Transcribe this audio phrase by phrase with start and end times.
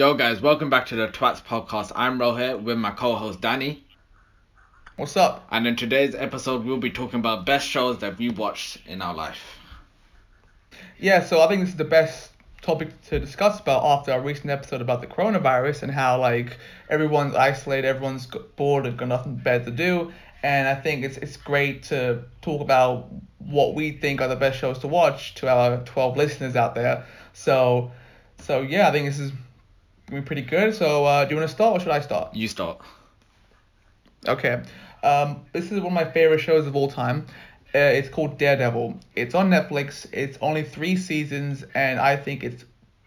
[0.00, 1.92] Yo, guys, welcome back to the Twats podcast.
[1.94, 3.84] I'm Ro here with my co host Danny.
[4.96, 5.46] What's up?
[5.50, 9.12] And in today's episode, we'll be talking about best shows that we watched in our
[9.12, 9.58] life.
[10.98, 12.30] Yeah, so I think this is the best
[12.62, 16.56] topic to discuss about after our recent episode about the coronavirus and how like
[16.88, 18.26] everyone's isolated, everyone's
[18.56, 20.10] bored and got nothing better to do.
[20.42, 24.58] And I think it's it's great to talk about what we think are the best
[24.58, 27.04] shows to watch to our 12 listeners out there.
[27.34, 27.92] So
[28.38, 29.32] so yeah, I think this is
[30.10, 30.74] be pretty good.
[30.74, 32.34] So uh, do you want to start or should I start?
[32.34, 32.80] You start.
[34.26, 34.62] Okay.
[35.02, 37.26] Um, this is one of my favorite shows of all time.
[37.74, 38.98] Uh, it's called Daredevil.
[39.14, 40.06] It's on Netflix.
[40.12, 42.64] It's only three seasons, and I think it's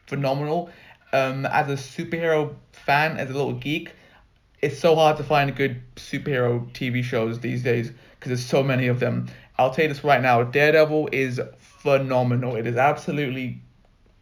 [0.08, 0.70] phenomenal.
[1.12, 3.92] Um, as a superhero fan, as a little geek,
[4.62, 8.88] it's so hard to find good superhero TV shows these days because there's so many
[8.88, 9.28] of them.
[9.58, 10.44] I'll tell you this right now.
[10.44, 12.56] Daredevil is phenomenal.
[12.56, 13.62] It is absolutely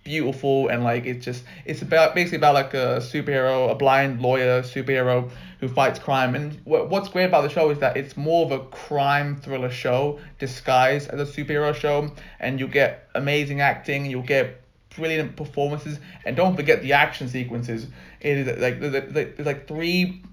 [0.04, 4.62] beautiful and like it's just it's about basically about like a superhero a blind lawyer
[4.64, 5.30] superhero
[5.62, 6.36] who fights crime.
[6.36, 9.70] And what, what's great about the show is that it's more of a crime thriller
[9.70, 12.12] show disguised as a superhero show.
[12.40, 14.60] And you get amazing acting you'll get
[14.96, 17.88] brilliant performances and don't forget the action sequences.
[18.20, 20.24] It is like there's, like three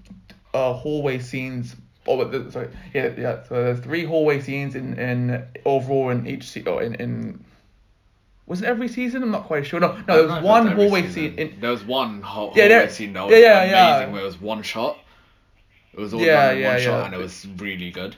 [0.53, 1.75] uh hallway scenes.
[2.07, 6.63] Oh sorry yeah yeah so there's three hallway scenes in in overall in each se-
[6.65, 7.45] oh, in in
[8.49, 9.23] was it every season?
[9.23, 9.79] I'm not quite sure.
[9.79, 11.35] No, no, there was one hallway scene.
[11.37, 14.13] In, There was one ho- Yeah, hallway scene that was yeah, yeah, amazing yeah.
[14.13, 14.97] where it was one shot.
[15.93, 18.15] It was all Yeah, done in yeah, one shot and it was really good.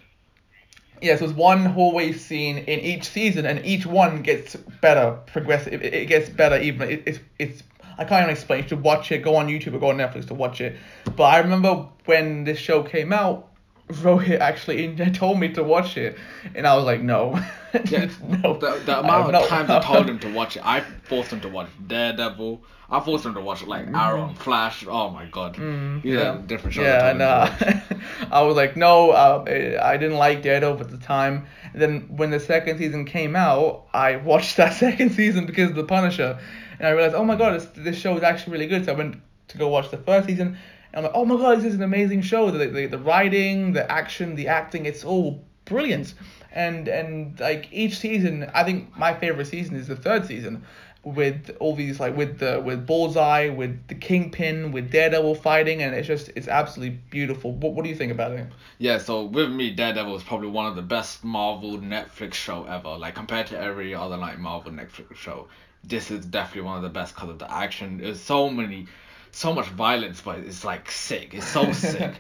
[1.02, 5.82] yeah, so there's one hallway scene in each season, and each one gets better, progressive.
[5.84, 6.90] It, it gets better even.
[6.90, 7.64] It, it's it's.
[7.98, 8.64] I can't even explain.
[8.64, 9.20] You should watch it.
[9.24, 10.78] Go on YouTube or go on Netflix to watch it.
[11.16, 13.50] But I remember when this show came out,
[14.00, 16.18] Rohit actually and told me to watch it,
[16.56, 17.34] and I was like, no,
[17.86, 18.58] Yeah, no.
[18.58, 21.42] The, the I- amount of times I told him to watch it, I forced him
[21.42, 22.64] to watch Daredevil.
[22.90, 24.86] I forced him to watch like Arrow and Flash.
[24.86, 25.56] Oh my god.
[25.56, 26.42] Mm, These yeah.
[26.46, 26.86] different shows.
[26.86, 27.80] I Yeah, and uh.
[28.32, 31.46] I was like, no, uh, I didn't like Daredevil at the time.
[31.72, 35.76] And then when the second season came out, I watched that second season because of
[35.78, 36.38] the Punisher,
[36.80, 38.84] and I realized, oh my god, this, this show is actually really good.
[38.84, 39.16] So I went
[39.50, 40.58] to go watch the first season,
[40.94, 42.52] and I'm like, oh my god, this is an amazing show.
[42.52, 46.14] The the, the writing, the action, the acting, it's all brilliant.
[46.52, 50.64] And and like each season, I think my favorite season is the third season
[51.04, 55.96] with all these like with the with Bullseye, with the Kingpin, with Daredevil fighting, and
[55.96, 57.54] it's just it's absolutely beautiful.
[57.54, 58.48] What what do you think about it?
[58.78, 62.98] Yeah, so with me, Daredevil is probably one of the best Marvel Netflix show ever.
[62.98, 65.48] Like compared to every other like Marvel Netflix show,
[65.84, 67.98] this is definitely one of the best because of the action.
[67.98, 68.88] There's so many,
[69.32, 71.34] so much violence, but it's like sick.
[71.34, 72.14] It's so sick.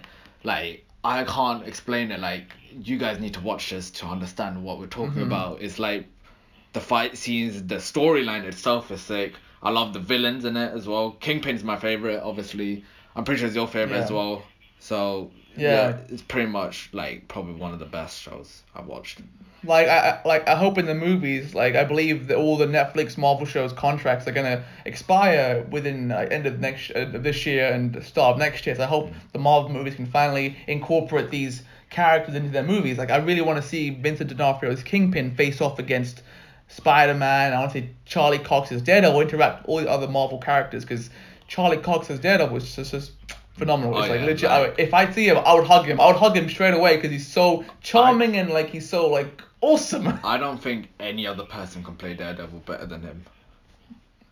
[0.43, 2.19] Like I can't explain it.
[2.19, 5.23] Like you guys need to watch this to understand what we're talking mm-hmm.
[5.23, 5.61] about.
[5.61, 6.07] It's like
[6.73, 9.33] the fight scenes, the storyline itself is sick.
[9.63, 11.11] I love the villains in it as well.
[11.11, 12.83] Kingpin's my favorite, obviously.
[13.15, 14.43] I'm pretty sure it's your favorite as well.
[14.81, 15.97] So Yeah.
[16.09, 19.19] it's pretty much like probably one of the best shows I've watched.
[19.63, 23.15] Like I like I hope in the movies, like I believe that all the Netflix
[23.15, 28.03] Marvel shows contracts are gonna expire within uh, end of next uh, this year and
[28.03, 28.75] start of next year.
[28.75, 32.97] So I hope the Marvel movies can finally incorporate these characters into their movies.
[32.97, 36.23] Like I really want to see Vincent D'Onofrio's Kingpin face off against
[36.67, 37.53] Spider Man.
[37.53, 40.83] I want to see Charlie Cox as Daredevil interact with all the other Marvel characters
[40.83, 41.11] because
[41.47, 43.20] Charlie Cox as Daredevil is just, just
[43.61, 43.95] phenomenal.
[43.95, 44.49] Oh, it's like yeah, legit.
[44.49, 46.01] like- I, if I see him, I would hug him.
[46.01, 49.41] I would hug him straight away because he's so charming and like he's so like
[49.61, 50.07] awesome.
[50.23, 53.23] I don't think any other person can play Daredevil better than him.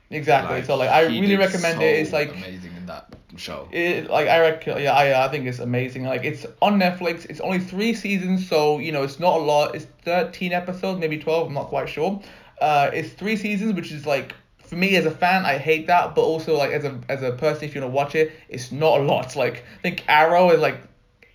[0.09, 0.63] exactly.
[0.63, 1.99] so like I really recommend so it.
[2.01, 3.67] It's like amazing in that show.
[3.71, 6.03] it, like I reckon, yeah, I, I think it's amazing.
[6.05, 7.25] Like it's on Netflix.
[7.29, 9.75] It's only three seasons, so you know it's not a lot.
[9.75, 11.47] It's thirteen episodes, maybe twelve.
[11.47, 12.19] I'm not quite sure.
[12.59, 14.33] Uh, it's three seasons, which is like
[14.69, 17.31] for me as a fan, I hate that, but also like as a as a
[17.31, 19.35] person, if you want to watch it, it's not a lot.
[19.35, 20.79] Like I think Arrow is like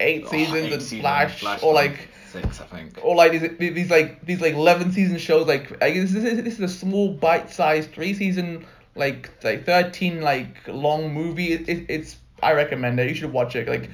[0.00, 2.98] eight Oh, seasons eight and seasons, Flash, or like six, I think.
[3.02, 6.42] or like these, these like these like 11 season shows like I guess this is,
[6.42, 11.52] this is a small bite-sized three season like like 13 like long movie.
[11.52, 13.08] It, it, it's i recommend it.
[13.08, 13.68] You should watch it.
[13.68, 13.90] Like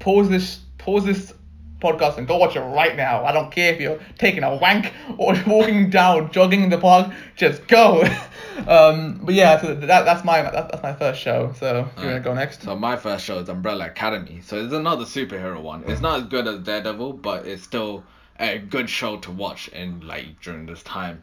[0.00, 1.32] pause this pause this
[1.80, 3.24] podcast and go watch it right now.
[3.24, 7.12] I don't care if you're taking a wank or walking down jogging in the park.
[7.36, 8.02] Just go
[8.66, 12.16] um but yeah so that, that's my that, that's my first show so you want
[12.16, 14.40] to go next So my first show is Umbrella Academy.
[14.42, 15.84] So it's another superhero one.
[15.86, 18.04] It's not as good as Daredevil, but it's still
[18.40, 21.22] a good show to watch in like during this time.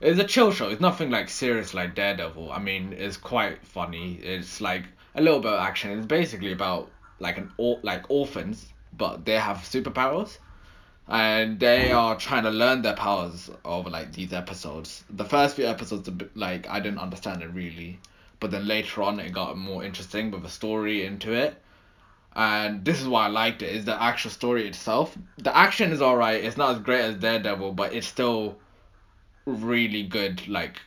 [0.00, 0.68] It's a chill show.
[0.68, 2.52] It's nothing like serious like Daredevil.
[2.52, 4.14] I mean, it's quite funny.
[4.22, 4.84] It's like
[5.14, 5.90] a little bit of action.
[5.98, 10.38] It's basically about like an or like orphans, but they have superpowers.
[11.08, 15.04] And they are trying to learn their powers over like these episodes.
[15.10, 18.00] The first few episodes, like I didn't understand it really,
[18.40, 21.62] but then later on it got more interesting with a story into it.
[22.34, 25.16] And this is why I liked it, is the actual story itself.
[25.38, 28.58] The action is alright, it's not as great as Daredevil, but it's still
[29.46, 30.80] really good, like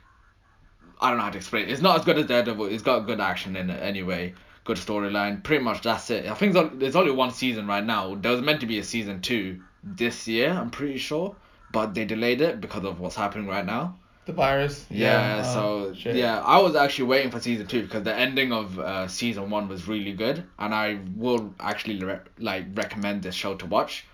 [1.01, 1.71] I don't know how to explain it.
[1.71, 4.33] It's not as good as Daredevil, it's got good action in it anyway.
[4.65, 5.41] Good storyline.
[5.41, 6.27] Pretty much that's it.
[6.27, 8.13] I think there's only one season right now.
[8.13, 11.35] There was meant to be a season two this year, I'm pretty sure.
[11.71, 13.95] But they delayed it because of what's happening right now
[14.29, 14.85] the virus.
[14.89, 18.51] Yeah, Yeah, so oh, yeah, I was actually waiting for season two because the ending
[18.53, 23.35] of uh, season one was really good, and I will actually re- like recommend this
[23.35, 24.05] show to watch.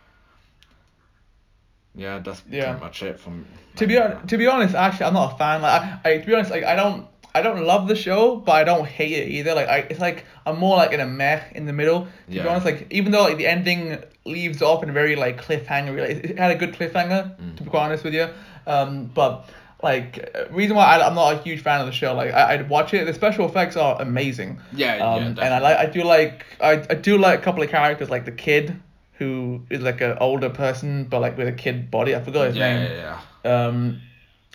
[1.93, 2.71] Yeah, that's Yeah.
[2.71, 3.45] pretty much it from.
[3.77, 5.61] To be hon- to be honest, actually, I'm not a fan.
[5.61, 8.53] Like, I, I to be honest, like I don't I don't love the show, but
[8.53, 9.53] I don't hate it either.
[9.53, 12.07] Like I, it's like I'm more like in a meh in the middle.
[12.27, 15.41] To be honest, like even though like the ending leaves off in a very like
[15.41, 17.37] cliffhanger, like, it had a good cliffhanger.
[17.37, 17.57] Mm.
[17.57, 18.29] To be quite honest with you,
[18.65, 19.47] um, but.
[19.83, 22.69] Like reason why I, I'm not a huge fan of the show, like I, I'd
[22.69, 23.05] watch it.
[23.05, 24.59] The special effects are amazing.
[24.73, 27.61] Yeah, yeah, Um, and I like I do like I, I do like a couple
[27.61, 28.81] of characters like the kid
[29.19, 32.15] who is like an older person but like with a kid body.
[32.15, 32.91] I forgot his yeah, name.
[32.91, 33.65] yeah, yeah.
[33.67, 34.01] Um,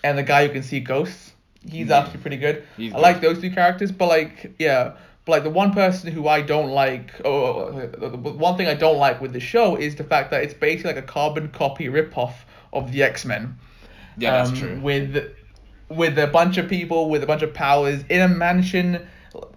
[0.03, 1.30] and the guy who can see ghosts.
[1.69, 1.99] He's Yeah.
[1.99, 2.63] actually pretty good.
[2.77, 4.93] He's I like those two characters, but like yeah,
[5.25, 8.73] but like the one person who I don't like, or the the one thing I
[8.73, 11.85] don't like with the show is the fact that it's basically like a carbon copy
[11.87, 12.33] ripoff
[12.73, 13.57] of the X Men.
[14.17, 14.79] Yeah, that's um, true.
[14.81, 15.31] With
[15.89, 19.07] with a bunch of people with a bunch of powers in a mansion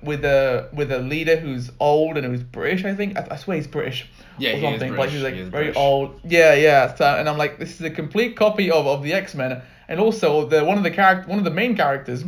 [0.03, 2.85] with a with a leader who's old and who's British.
[2.85, 4.07] I think I, I swear he's British.
[4.39, 4.97] Yeah, or he is something.
[4.97, 5.77] But he's like he very British.
[5.77, 6.21] old.
[6.25, 6.95] Yeah, yeah.
[6.95, 10.01] So and I'm like, this is a complete copy of, of the X Men, and
[10.01, 12.25] also the one of the character one of the main characters,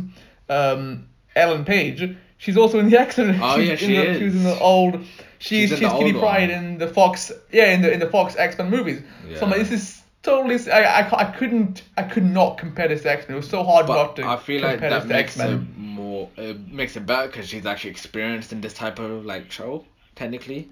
[0.49, 2.15] um, Ellen Page.
[2.37, 3.39] She's also in the X Men.
[3.41, 4.99] Oh, yeah, she She was in the old.
[5.39, 7.31] She's She's she's, Kitty old Pryde in the Fox.
[7.51, 9.01] Yeah, in the in the Fox X Men movies.
[9.27, 9.37] Yeah.
[9.37, 10.71] So I'm like, this is totally.
[10.71, 13.35] I, I, I couldn't I could not compare this to X Men.
[13.35, 16.29] It was so hard not But to I feel like that makes it more.
[16.37, 19.85] It makes it better because she's actually experienced in this type of like show.
[20.15, 20.71] Technically,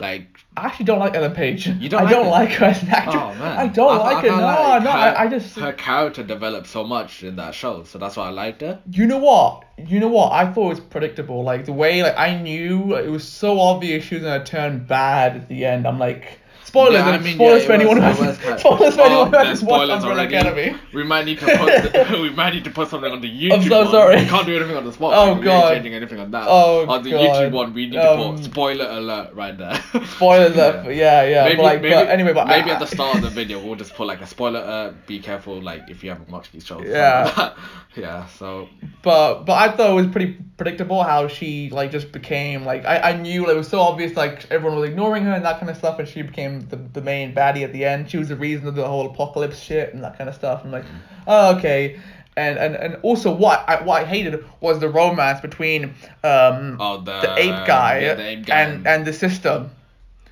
[0.00, 1.66] like I actually don't like Ellen Page.
[1.66, 2.30] You don't I like don't her?
[2.30, 3.14] like her as an actress.
[3.16, 4.22] Oh man, I don't I- I like her.
[4.30, 4.90] feel No, like no.
[4.90, 5.56] her, I, I just.
[5.58, 8.80] her character developed so much in that show, so that's why I liked her.
[8.90, 9.64] You know what?
[9.78, 10.32] You know what?
[10.32, 11.42] I thought it was predictable.
[11.44, 15.36] Like the way, like I knew it was so obvious she was gonna turn bad
[15.36, 15.86] at the end.
[15.86, 16.39] I'm like,
[16.70, 16.94] spoilers.
[16.94, 18.28] Yeah, I mean, spoilers yeah, for anyone who was- it hasn't.
[18.28, 20.24] was kind of- Spoilers for Oh, anyone who there's hasn't watched Umbrella.
[20.26, 20.76] Academy.
[20.94, 23.68] We might need to put we might need to put something on the YouTube.
[23.68, 23.90] so one.
[23.90, 24.16] sorry.
[24.16, 25.12] We can't do anything on the spot.
[25.14, 25.72] Oh, like, we ain't God.
[25.74, 26.44] changing anything on that.
[26.48, 27.20] Oh, on the God.
[27.20, 29.82] YouTube one, we need to Um, put spoiler alert right there.
[30.16, 30.56] Spoilers.
[30.56, 31.24] Yeah, yeah.
[31.24, 31.44] yeah.
[31.44, 33.58] Maybe, but like, maybe, but anyway, but maybe I, at the start of the video
[33.64, 34.60] we'll just put like a spoiler.
[34.60, 36.84] Uh, be careful, like if you haven't watched these shows.
[36.86, 37.54] Yeah.
[37.96, 38.26] yeah.
[38.26, 38.68] So
[39.02, 43.10] But but I thought it was pretty predictable how she like just became like I,
[43.10, 45.70] I knew like, it was so obvious like everyone was ignoring her and that kind
[45.70, 48.10] of stuff and she became the, the main baddie at the end.
[48.10, 50.62] She was the reason of the whole apocalypse shit and that kind of stuff.
[50.64, 50.84] I'm like,
[51.26, 52.00] oh okay.
[52.36, 56.98] And, and, and also what I what I hated was the romance between um Oh,
[57.02, 59.68] the- the ape guy, yeah, the ape guy and and- the sister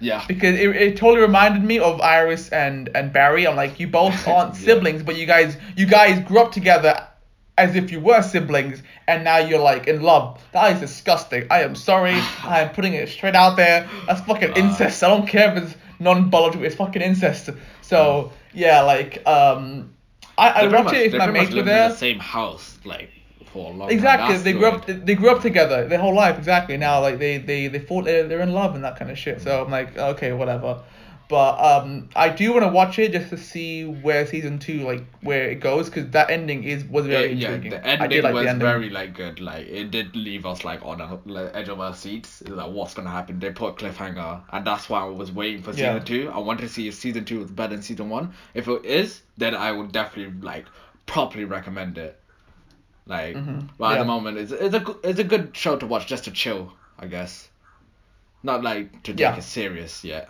[0.00, 0.24] yeah.
[0.28, 3.46] because it, it totally reminded me of Iris and and Barry.
[3.46, 4.60] I'm like, you both aren't Yeah.
[4.66, 7.04] siblings, but you guys you guys grew up together
[7.58, 10.40] as if you were siblings, and now you're like in love.
[10.52, 11.48] That is disgusting.
[11.50, 12.12] I am sorry.
[12.44, 13.88] I am putting it straight out there.
[14.06, 14.56] That's fucking Uh.
[14.56, 15.02] incest.
[15.02, 16.64] I don't care if it's non-biological.
[16.66, 17.50] It's fucking incest.
[17.82, 19.94] So yeah, like um,
[20.36, 21.88] I I They watch it if my mates were lived in there.
[21.90, 23.10] the same house like
[23.52, 24.34] for a long Exactly.
[24.34, 24.44] time.
[24.44, 24.86] They grew up.
[24.86, 25.06] good.
[25.06, 26.36] They grew up together their whole life.
[26.38, 26.76] Exactly.
[26.76, 29.40] Now, like they they they thought they're, they're in love and that kind of shit.
[29.42, 30.82] So I'm like, okay, whatever.
[31.28, 35.04] But um, I do want to watch it just to see where season two like
[35.20, 37.70] where it goes because that ending is was Yeah, very yeah, intriguing.
[37.70, 38.66] the I ending did like was the ending.
[38.66, 39.38] very like good.
[39.38, 42.42] Like it did leave us like on the like, edge of our seats.
[42.46, 43.38] Like what's gonna happen?
[43.40, 45.98] They put a cliffhanger, and that's why I was waiting for season Yeah.
[46.04, 46.30] two.
[46.34, 48.32] I wanted to see if season two was better than season one.
[48.54, 50.64] If it is, then I would definitely like
[51.04, 52.18] properly recommend it.
[53.06, 53.98] Like, Mhm, but at yeah.
[53.98, 57.06] the moment, it's it's a it's a good show to watch just to chill, I
[57.06, 57.48] guess.
[58.42, 59.36] Not like to take Yeah.
[59.36, 60.28] it serious yet.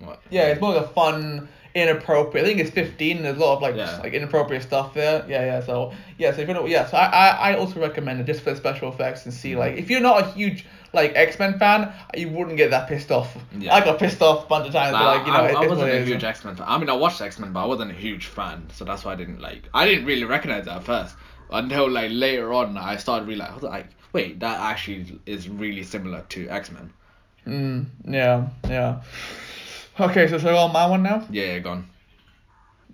[0.00, 0.20] What?
[0.30, 2.44] Yeah, it's more like a fun, inappropriate.
[2.44, 3.22] I think it's 15.
[3.22, 3.98] There's a lot of like Yeah.
[4.02, 5.24] like inappropriate stuff there.
[5.28, 5.60] Yeah, yeah.
[5.62, 8.42] So yeah, so if you know, yeah, so I, I I also recommend it just
[8.42, 9.40] for the special effects and Mm-hmm.
[9.40, 12.88] see like if you're not a huge like X Men fan, you wouldn't get that
[12.88, 13.36] pissed off.
[13.56, 13.74] Yeah.
[13.74, 15.90] I got pissed off a bunch of times, like you know, I, it, I wasn't
[15.92, 16.66] a huge X Men fan.
[16.68, 19.12] I mean, I watched X Men, but I wasn't a huge fan, so that's why
[19.12, 19.68] I didn't like.
[19.72, 21.14] I didn't really recognize it at first
[21.52, 22.76] until like later on.
[22.76, 26.92] I started realizing, I was like, wait, that actually is really similar to X Men.
[27.46, 29.02] Mm, yeah, yeah.
[29.98, 31.26] Okay, so so on my one now.
[31.30, 31.88] Yeah, yeah, gone.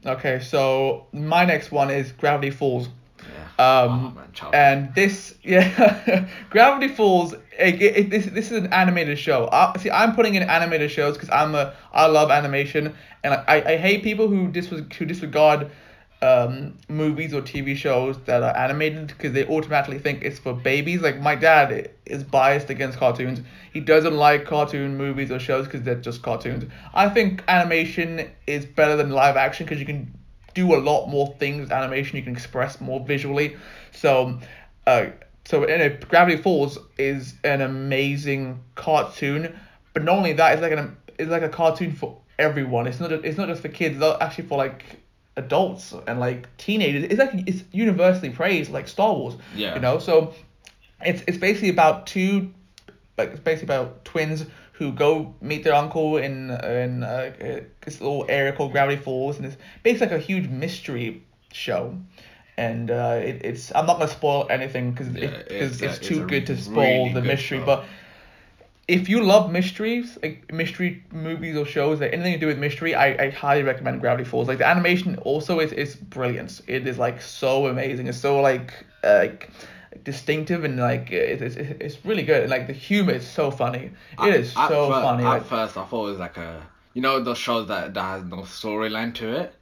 [0.05, 2.89] Okay, so my next one is Gravity Falls.
[3.19, 3.83] Yeah.
[3.83, 4.55] Um, oh man, child.
[4.55, 7.35] And this, yeah, Gravity Falls.
[7.59, 9.49] It, it, this this is an animated show.
[9.51, 13.63] I, see, I'm putting in animated shows because I'm a I love animation, and I,
[13.67, 15.71] I hate people who dis who disregard
[16.23, 21.03] um, movies or TV shows that are animated because they automatically think it's for babies.
[21.03, 23.41] Like my dad is biased against cartoons.
[23.73, 26.71] He doesn't like cartoon movies or shows because they're just cartoons.
[26.95, 30.13] I think animation is better than live action because you can
[30.55, 32.17] do a lot more things animation.
[32.17, 33.57] You can express more visually.
[33.93, 34.41] So,
[34.87, 35.07] uh,
[35.45, 39.55] so anyway, Gravity Falls is an amazing cartoon.
[39.93, 42.87] But not only that, it's like an it's like a cartoon for everyone.
[42.87, 43.97] It's not it's not just for kids.
[44.01, 44.85] It's actually for like
[45.37, 47.05] adults and like teenagers.
[47.05, 49.35] It's like it's universally praised, like Star Wars.
[49.55, 49.75] Yeah.
[49.75, 50.35] You know, so
[51.05, 52.53] it's it's basically about two,
[53.19, 57.33] like it's basically about twins who go meet their uncle in in uh,
[57.85, 61.99] this little area called Gravity Falls, and it's basically like a huge mystery show.
[62.59, 66.09] And uh, it, it's I'm not gonna spoil anything because Yeah, it, it's it's it's
[66.09, 67.59] too good to really spoil the mystery.
[67.59, 67.67] show.
[67.67, 67.85] But
[68.89, 72.95] if you love mysteries, like mystery movies or shows, like anything to do with mystery,
[72.95, 74.47] I, I highly recommend Gravity Falls.
[74.47, 76.61] Like the animation also is is brilliant.
[76.69, 78.07] It is like so amazing.
[78.07, 79.51] It's so like uh, like
[80.05, 82.43] distinctive and like it, it's it's it's really good.
[82.43, 83.91] And like the humor is so funny.
[84.23, 85.25] It is so funny.
[85.25, 86.63] At Like, first, I thought it was like a
[86.95, 89.55] you know those shows that that has no storyline to it,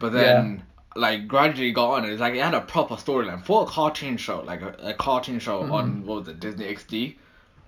[0.00, 0.64] but then
[0.96, 2.04] like gradually got on.
[2.04, 5.38] It's like it had a proper storyline for a cartoon show, like a, a cartoon
[5.38, 7.16] show on what was it Disney XD,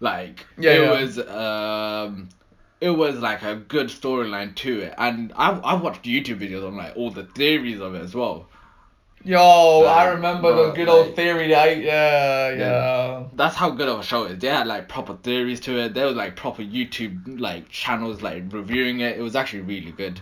[0.01, 0.47] like.
[0.59, 1.01] Yeah, it yeah.
[1.03, 2.29] was um.
[2.81, 6.77] It was like a good storyline to it, and I've I've watched YouTube videos on
[6.77, 8.49] like all the theories of it as well.
[9.25, 11.55] yo, Like, I remember the bro, good old like- theory.
[11.55, 12.59] I yeah yeah.
[12.59, 13.25] Yeah.
[13.35, 14.39] That's how good of a show it is.
[14.41, 15.95] They had like proper theories to it.
[15.95, 19.17] There was like proper YouTube like channels like reviewing it.
[19.19, 20.21] It was actually really good.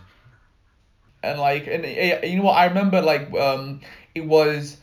[1.25, 3.81] and like and uh, you know what I remember like um
[4.15, 4.77] it was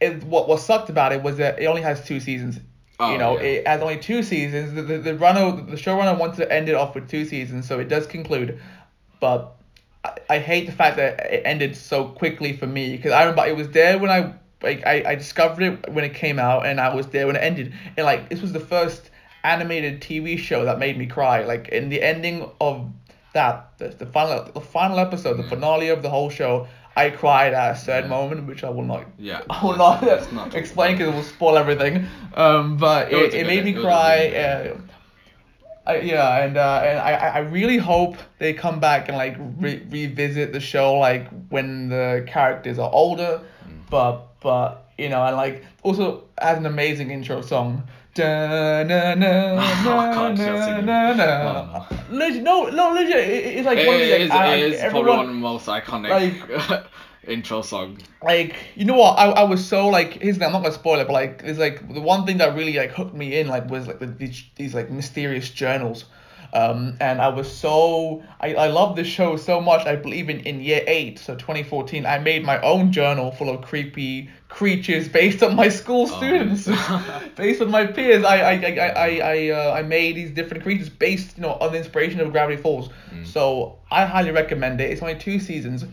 [0.00, 2.58] it what what sucked about it was that it only has two seasons.
[3.00, 3.46] Oh, you know, yeah.
[3.46, 4.74] it has only two seasons.
[4.74, 7.78] The, the, the runner the showrunner wanted to end it off with two seasons, so
[7.78, 8.60] it does conclude.
[9.20, 9.54] But
[10.04, 13.46] I, I hate the fact that it ended so quickly for me because I remember
[13.46, 16.80] it was there when I like I, I discovered it when it came out and
[16.80, 19.10] I was there when it ended and like this was the first
[19.44, 22.90] animated TV show that made me cry like in the ending of
[23.34, 25.48] that the, the final the final episode the mm.
[25.48, 26.66] finale of the whole show
[27.04, 28.16] I cried at a certain Yeah.
[28.18, 29.40] moment which I will not Yeah.
[29.56, 30.02] I will not,
[30.32, 31.94] not explain because it will spoil everything
[32.44, 34.76] um but It it, it made me cry uh,
[35.86, 39.82] I, yeah, and uh, and I, I really hope they come back and like re-
[39.90, 43.80] revisit the show like when the characters are older, Mm.
[43.90, 47.82] but but you know and like also has an amazing intro song.
[48.14, 51.84] Da, na, na, Oh, na, God, she'll na, na, na.
[52.10, 53.16] Legit, no, no, legit.
[53.16, 55.26] It, it's like It one of the is, like, it uh, is probably one of
[55.28, 56.86] the most iconic
[57.26, 58.00] intro songs.
[58.22, 60.72] like you know what I, I was so like here's the thing, I'm not gonna
[60.74, 63.48] spoil it but like it's like the one thing that really like hooked me in
[63.48, 66.06] like was like the, these, these like mysterious journals
[66.54, 70.40] um and I was so I, I love this show so much I believe in
[70.40, 75.42] in year 8 so 2014 I made my own journal full of creepy creatures based
[75.42, 76.16] on my school Oh.
[76.18, 76.66] students
[77.36, 80.88] based on my peers I I I I I, uh, I made these different creatures
[80.88, 83.26] based you know on the inspiration of Gravity Falls Mm.
[83.26, 85.84] so I highly recommend it it's only two seasons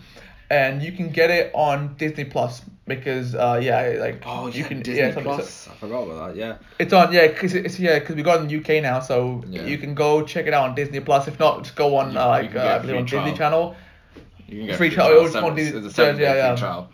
[0.50, 4.68] and you can get it on Disney Plus because uh yeah like Oh, you yeah,
[4.68, 5.68] can Disney yeah Plus.
[5.68, 6.36] I forgot about that.
[6.36, 6.58] Yeah.
[6.80, 9.66] it's on yeah because it's yeah because we got in the UK now so Yeah.
[9.66, 12.20] you can go check it out on Disney Plus if not just go on You-
[12.20, 13.34] uh, like uh, I believe on Disney.
[13.34, 13.76] Channel
[14.48, 15.32] You can get Free free trial, trial.
[15.32, 16.56] Seven, Disney- it's a seven yeah, yeah.
[16.56, 16.90] trial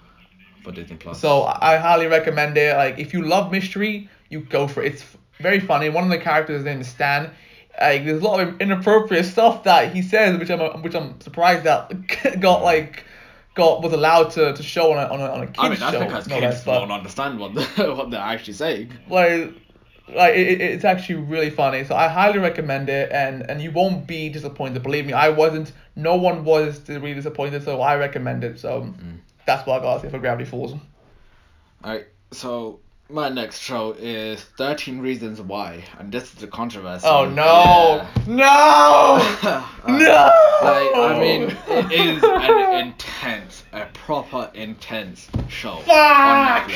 [0.64, 1.20] for Disney Plus.
[1.20, 2.76] So I highly recommend it.
[2.78, 4.94] Like if you love mystery, you go for it.
[4.94, 5.04] It's
[5.40, 5.90] very funny.
[5.90, 7.32] One of the characters' named Stan.
[7.82, 11.64] Like there's a lot of inappropriate stuff that he says, which I'm which I'm surprised
[11.64, 13.04] that got like
[13.54, 15.78] got was allowed to, to show on a on a, on a kids I mean,
[15.80, 16.00] show.
[16.06, 17.64] because no kids less, don't understand what the,
[17.96, 18.92] what they're actually saying.
[19.10, 19.54] like
[20.16, 23.72] like it, it- it's actually really funny so i highly recommend it and and you
[23.72, 28.44] won't be disappointed believe me i wasn't no one was really disappointed so i recommend
[28.44, 29.20] it so Mm.
[29.46, 30.74] that's what i got to say for gravity falls
[31.84, 32.80] Alright, so
[33.12, 37.06] my next show is 13 Reasons Why, and this is the controversy.
[37.08, 39.66] oh no no Yeah.
[39.88, 40.32] no
[40.64, 45.78] Like, I mean, it is an intense, a proper intense show.
[45.80, 46.72] Fuck!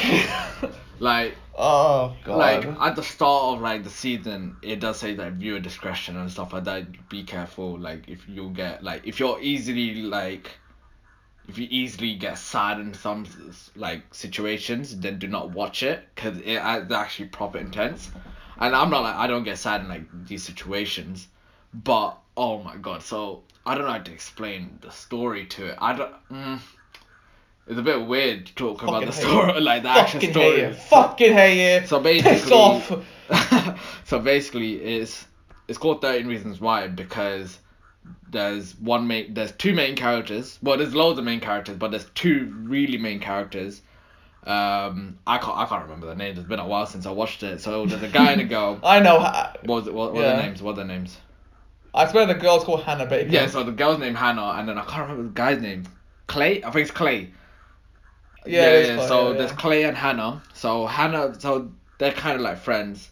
[0.99, 5.33] Like, oh god like at the start of like the season, it does say that
[5.33, 7.09] viewer discretion and stuff like that.
[7.09, 10.51] Be careful, like if you get like if you're easily like
[11.53, 13.25] you easily get sad in some
[13.75, 18.11] like situations, then do not watch it because it, it's actually proper intense.
[18.57, 21.27] And I'm not like I don't get sad in like these situations,
[21.73, 25.77] but oh my god, so I don't know how to explain the story to it.
[25.79, 26.13] I don't.
[26.31, 26.59] Mm,
[27.67, 29.63] it's a bit weird to talk about the story, it.
[29.63, 30.45] like the actual fucking story.
[30.45, 32.91] hate it fucking hate it So piss basically, off
[34.05, 35.25] so basically, it's
[35.67, 37.59] it's called Thirteen Reasons Why because
[38.29, 40.59] there's one main there's two main characters.
[40.61, 43.81] Well, there's loads of main characters, but there's two really main characters.
[44.45, 46.37] Um, I can't I can't remember the names.
[46.37, 47.61] It's been a while since I watched it.
[47.61, 48.79] So there's a guy and a girl.
[48.83, 49.19] I know.
[49.19, 49.93] What was it?
[49.93, 50.35] What, what Yeah.
[50.35, 50.61] their names?
[50.61, 51.17] What are their names?
[51.93, 53.29] I swear the girl's called Hannah Baker.
[53.31, 55.85] Yeah, so the girl's name Hannah, and then I can't remember the guy's name.
[56.27, 57.31] Clay, I think it's Clay.
[58.45, 59.57] Yeah, it is Clay, so yeah, there's yeah.
[59.57, 60.43] Clay and Hannah.
[60.53, 63.09] So Hannah, so they're kind of like friends,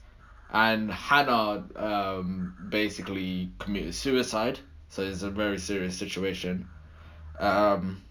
[0.52, 4.60] and Hannah um basically committed suicide.
[4.94, 6.68] So it's a very serious situation.
[7.40, 8.04] Um,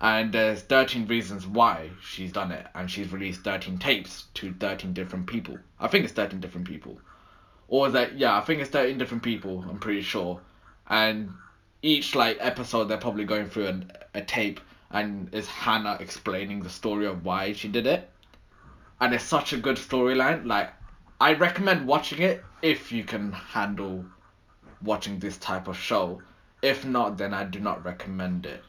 [0.00, 4.92] and there's 13 reasons why she's done it, and she's released 13 tapes to 13
[4.92, 5.56] different people.
[5.78, 6.98] I think it's 13 different people.
[7.68, 10.40] Or is that yeah, I think it's 13 different people, I'm pretty sure.
[10.90, 11.32] And
[11.80, 14.58] each like episode they're probably going through an, a tape
[14.90, 18.10] and it's Hannah explaining the story of why she did it.
[19.00, 20.44] And it's such a good storyline.
[20.44, 20.72] Like
[21.20, 24.04] I recommend watching it if you can handle
[24.82, 26.22] watching this type of show.
[26.62, 28.62] If not, then I do not recommend it.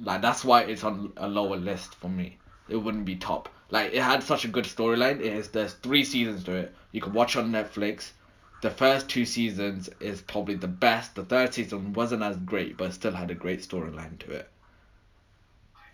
[0.00, 2.38] Like that's why it's on a lower list for me.
[2.68, 3.48] It wouldn't be top.
[3.70, 5.20] Like it had such a good storyline.
[5.20, 6.74] It is there's three seasons to it.
[6.92, 8.12] You can watch on Netflix.
[8.62, 11.14] The first two seasons is probably the best.
[11.14, 14.48] The third season wasn't as great, but still had a great storyline to it.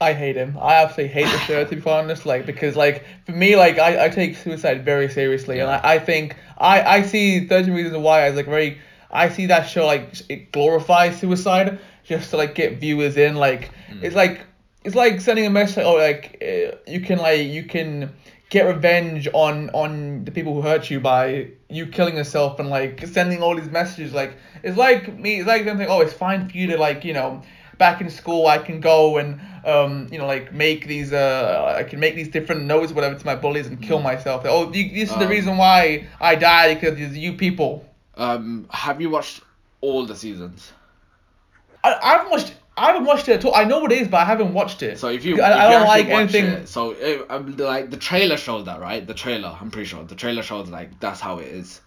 [0.00, 0.56] I hate him.
[0.60, 2.25] I absolutely hate the show to be honest.
[2.25, 5.98] Like because like for me like I, I take suicide very seriously and I, I
[5.98, 8.78] think I, I see Thirteen Reasons Why as like very
[9.10, 13.70] I see that show like it glorifies suicide just to like get viewers in like
[14.02, 14.40] it's like
[14.84, 18.12] it's like sending a message oh like uh, you can like you can
[18.50, 23.06] get revenge on on the people who hurt you by you killing yourself and like
[23.06, 26.48] sending all these messages like it's like me it's like them saying oh it's fine
[26.48, 27.42] for you to like you know
[27.78, 31.82] back in school I can go and um you know like make these uh I
[31.84, 34.44] can make these different notes whatever to my bullies and kill myself.
[34.46, 37.84] Oh you, this is the Um, reason why I died because you people
[38.18, 39.40] Um, have you watched
[39.80, 40.72] all the seasons?
[41.84, 44.08] I, I haven't watched I haven't watched it at all I know what it is
[44.08, 46.44] but I haven't watched it So if you, I, if I you don't like anything
[46.46, 49.06] it, so it, um, the- like the trailer showed that, right?
[49.06, 51.80] The trailer, I'm pretty sure the trailer shows like that's how it is.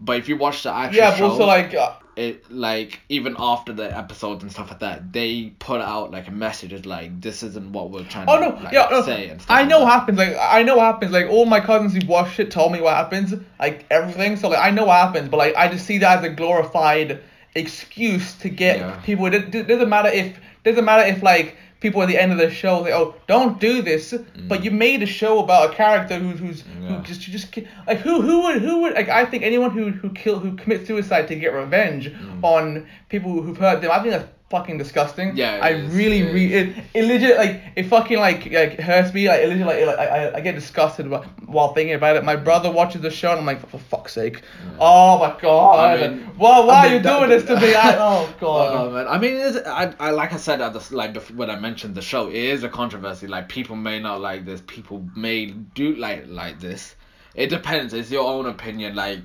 [0.00, 3.34] But if you watch the actual yeah but show, also like uh, it like even
[3.38, 7.20] after the episodes and stuff like that, they put out like a message it's like
[7.20, 9.64] this isn't what we're trying Oh to no, like, yeah, no, say and stuff I
[9.64, 10.18] know what happens.
[10.18, 11.12] Like I know what happens.
[11.12, 13.34] Like all my cousins who watched it told me what happens.
[13.58, 14.36] Like everything.
[14.36, 17.20] So like I know what happens, but like I just see that as a glorified
[17.54, 19.00] excuse to get Yeah.
[19.02, 19.26] people.
[19.26, 22.50] It, it doesn't matter if doesn't matter if like people at the end of the
[22.50, 24.14] show say, "Oh, don't do this,"
[24.48, 26.82] but you made a show about a character who's who's Mm.
[26.82, 26.88] Yeah.
[26.96, 27.54] who just you just
[27.86, 30.86] like who who would who would like I think anyone who who kill who commits
[30.86, 32.42] suicide to get revenge Mm.
[32.42, 33.90] on people who've hurt them.
[33.90, 35.36] I think that's fucking disgusting.
[35.36, 38.78] Yeah, it I is, really it re- it, it legit like it fucking like like
[38.78, 41.10] hurts me like it legit like, like I, I- get disgusted
[41.46, 42.24] while thinking about it.
[42.24, 44.42] My brother watches the show and I'm like for fuck's sake,
[44.78, 47.74] oh my god, I mean- why why I are you that- doing this to me?
[47.74, 48.72] I, oh god.
[48.76, 51.50] Oh man, I mean, it's, I, I like I said at the like bef- when
[51.50, 53.26] I mentioned the show, it is a controversy.
[53.26, 56.94] Like people may not like this, people may do like like this.
[57.34, 57.92] It depends.
[57.92, 58.94] It's your own opinion.
[58.94, 59.24] Like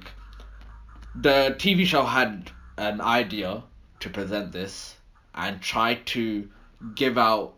[1.15, 3.63] the TV show had an idea
[3.99, 4.95] to present this
[5.35, 6.49] and try to
[6.95, 7.53] give out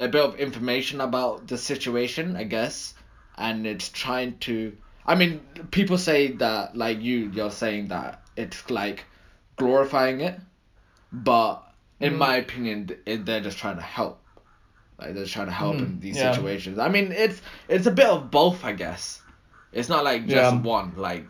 [0.00, 2.94] a bit of information about the situation, I guess,
[3.36, 4.76] and it's trying to.
[5.04, 9.04] I mean, people say that like you, you're saying that it's like
[9.56, 10.38] glorifying it,
[11.12, 11.62] but
[12.00, 12.18] in Mhm.
[12.18, 14.20] my opinion, they're just trying to help.
[14.98, 16.32] Like they're trying to help in Mhm, these yeah.
[16.32, 16.78] situations.
[16.78, 19.20] I mean, it's it's a bit of both, I guess.
[19.72, 20.60] It's not like just Yeah.
[20.60, 20.94] one.
[20.96, 21.26] Like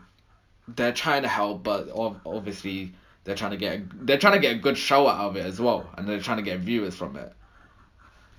[0.68, 2.94] they're trying to help, but ob- obviously
[3.26, 5.60] they're trying to get they're trying to get a good show out of it as
[5.60, 7.32] well, and they're trying to get viewers from it.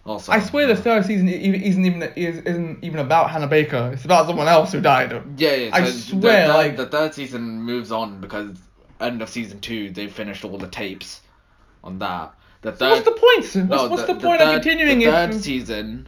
[0.06, 3.92] Also, I swear the third season isn't even is, isn't even about Hannah Baker.
[3.94, 5.12] It's about someone else who died.
[5.38, 5.70] Yeah, yeah.
[5.74, 8.58] I so swear, the, the, like- the third season moves on because
[9.02, 11.22] end of season two they finished all the tapes
[11.84, 12.34] on that.
[12.62, 13.24] The So what's the point?
[13.40, 15.12] What's, no, what's the, point third, of continuing the it?
[15.12, 16.08] third season.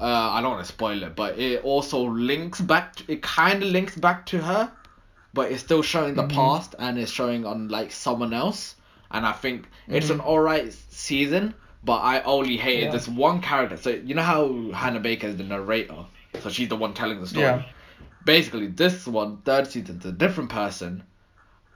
[0.00, 2.96] Uh, I don't want to spoil it, but it also links back.
[2.96, 4.72] To, it kind of links back to her,
[5.34, 6.32] but it's still showing the Mhm.
[6.32, 8.76] past and it's showing on like someone else.
[9.10, 10.14] And I think it's Mhm.
[10.14, 12.90] an alright season, but I only hated Yeah.
[12.92, 13.76] this one character.
[13.76, 16.06] So you know how Hannah Baker is the narrator,
[16.40, 17.62] so she's the one telling the story Yeah.
[18.24, 21.02] basically this one third season's a different person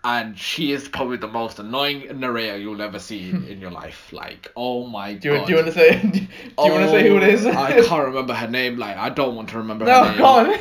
[0.04, 4.10] and she is probably the most annoying narrator you'll ever see in, in your life
[4.12, 6.00] like oh my Do god do you want to say?
[6.12, 7.44] Do you want to say who it is?
[7.46, 10.18] Oh, I can't remember her name like I don't want to remember her no, name
[10.18, 10.58] go on.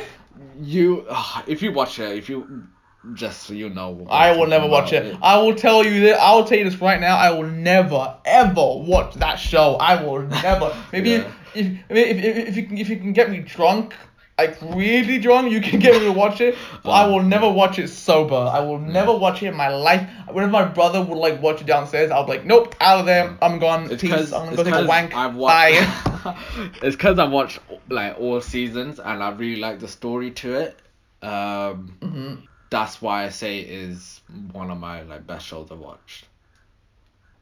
[0.60, 2.66] you ugh, if you watch it if you
[3.14, 5.16] just so you know I will never watch about, it.
[5.22, 6.20] I will tell you that.
[6.20, 7.16] I will tell you this right now.
[7.16, 9.76] I will never ever watch that show.
[9.76, 10.74] I will never.
[10.92, 11.32] Maybe Yeah.
[11.54, 13.94] if, if, if, if you can if you can get me drunk
[14.38, 16.56] like really drunk, you can get me to watch it.
[16.84, 18.36] But I will never watch it sober.
[18.36, 20.08] I will never watch it in my life.
[20.30, 23.36] Whenever my brother would like watch it downstairs, I'll be like, nope, out of there.
[23.42, 23.90] I'm gone.
[23.90, 24.32] It's Peace.
[24.32, 25.14] I'm gonna go take a wank.
[25.16, 25.84] I've Bye.
[26.24, 26.38] watched.
[26.84, 27.58] it's because I've watched
[27.88, 30.78] like all seasons and I really like the story to it.
[31.20, 32.34] Um, hmm
[32.70, 34.20] that's why I say it is
[34.52, 36.26] one of my like best shows I've watched.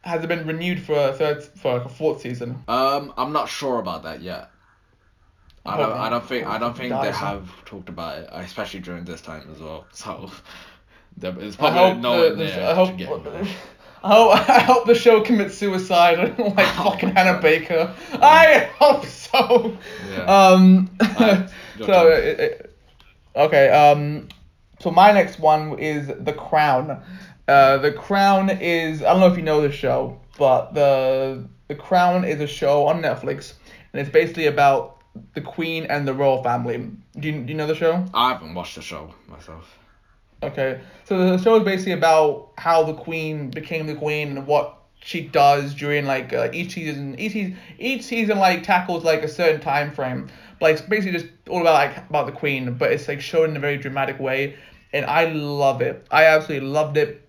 [0.03, 2.63] Has it been renewed for a third, for like a fourth season?
[2.69, 4.51] Um, I'm not sure about that yet.
[5.65, 5.93] I I don't.
[5.93, 6.47] I don't think.
[6.47, 9.85] I don't think they have talked about it, especially during this time as well.
[9.93, 10.31] So,
[11.17, 12.97] there- it's I probably hope no the, one the, there I hope.
[12.97, 13.05] to.
[14.05, 16.39] I hope, I hope the show commits suicide like
[16.79, 17.43] Oh fucking Hannah God.
[17.43, 17.93] Baker.
[18.13, 19.77] I hope so.
[20.09, 20.23] Yeah.
[20.23, 20.89] Um.
[21.79, 22.77] Your so it, it-
[23.35, 23.71] okay.
[23.71, 24.29] Um.
[24.81, 27.03] So my next one is The Crown.
[27.49, 31.75] Uh, The Crown is I don't know if you know the show, but the The
[31.75, 33.55] Crown is a show on Netflix,
[33.93, 35.03] and it's basically about
[35.35, 36.91] the Queen and the royal family.
[37.19, 38.05] Do you, do you know the show?
[38.13, 39.79] I haven't watched the show myself.
[40.43, 44.77] Okay, so the show is basically about how the queen became the queen and what
[45.01, 47.19] she does during like uh, each season.
[47.19, 50.29] Each season, each season like tackles like a certain time frame.
[50.59, 53.51] But like, it's basically just all about like about the queen, but it's like shown
[53.51, 54.57] in a very dramatic way,
[54.93, 56.07] and I love it.
[56.11, 57.29] I absolutely loved it.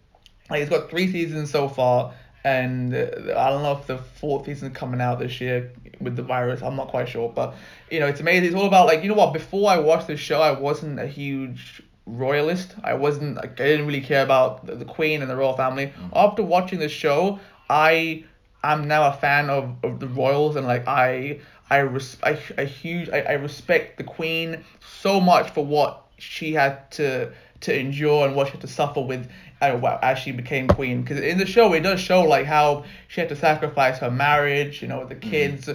[0.49, 2.13] Like it's got three seasons so far,
[2.43, 6.61] and I don't know if the fourth season's coming out this year with the virus.
[6.61, 7.55] I'm not quite sure, but
[7.91, 8.45] you know it's amazing.
[8.45, 9.33] It's all about like you know what.
[9.33, 12.75] Before I watched this show, I wasn't a huge royalist.
[12.83, 15.87] I wasn't like I didn't really care about the, the queen and the royal family.
[15.87, 16.09] Mm-hmm.
[16.15, 18.23] After watching the show, I
[18.63, 22.65] I'm now a fan of, of the royals and like I I res- I, I
[22.65, 24.63] huge I, I respect the queen
[25.01, 29.01] so much for what she had to to endure and what she had to suffer
[29.01, 29.29] with
[29.61, 31.01] uh, as she became queen.
[31.01, 34.81] Because in the show it does show like how she had to sacrifice her marriage
[34.81, 35.69] you know the kids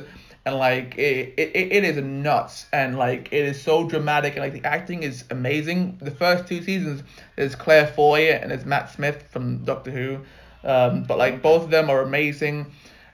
[0.45, 2.67] and like it, it, it is nuts.
[2.73, 5.99] And like it is so dramatic and like the acting is amazing.
[6.01, 7.03] The first two seasons
[7.37, 10.19] there's claire foy and there's matt smith from doctor who
[10.65, 12.73] um, but like both of them are amazing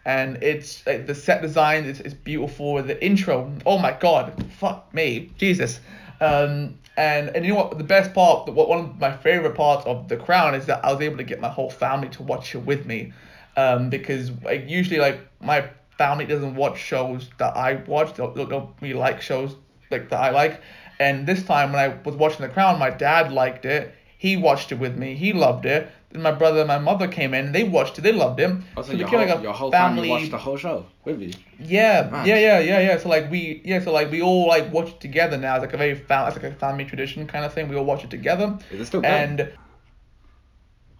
[0.08, 4.92] and it's like the set design is, is beautiful the intro oh my god fuck
[4.92, 5.80] me jesus
[6.20, 9.86] um, and and you know what the best part what one of my favorite parts
[9.86, 12.54] of the crown is that i was able to get my whole family to watch
[12.54, 13.12] it with me
[13.56, 15.68] um, because like usually like my
[15.98, 18.14] family doesn't watch shows that I watch.
[18.14, 19.56] They'll, they'll, they'll really like shows
[19.90, 20.62] like that I like.
[21.00, 23.94] And this time when I was watching The Crown, my dad liked it.
[24.16, 25.14] He watched it with me.
[25.14, 25.90] He loved it.
[26.10, 27.52] Then my brother and my mother came in.
[27.52, 28.00] They watched it.
[28.00, 28.64] They loved him.
[28.76, 31.20] Also, So your became whole, like a your whole family watched the whole show with
[31.20, 31.32] you.
[31.60, 32.26] Yeah, Nice.
[32.26, 32.98] yeah, yeah, yeah, yeah.
[32.98, 35.56] So like we, yeah, so like we all like watch it together now.
[35.56, 37.68] It's like a very fam- it's like a family tradition kind of thing.
[37.68, 38.58] We all watch it together.
[38.70, 39.12] Is it still going?
[39.12, 39.52] And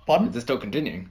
[0.06, 0.28] pardon?
[0.28, 1.08] Is it still continuing?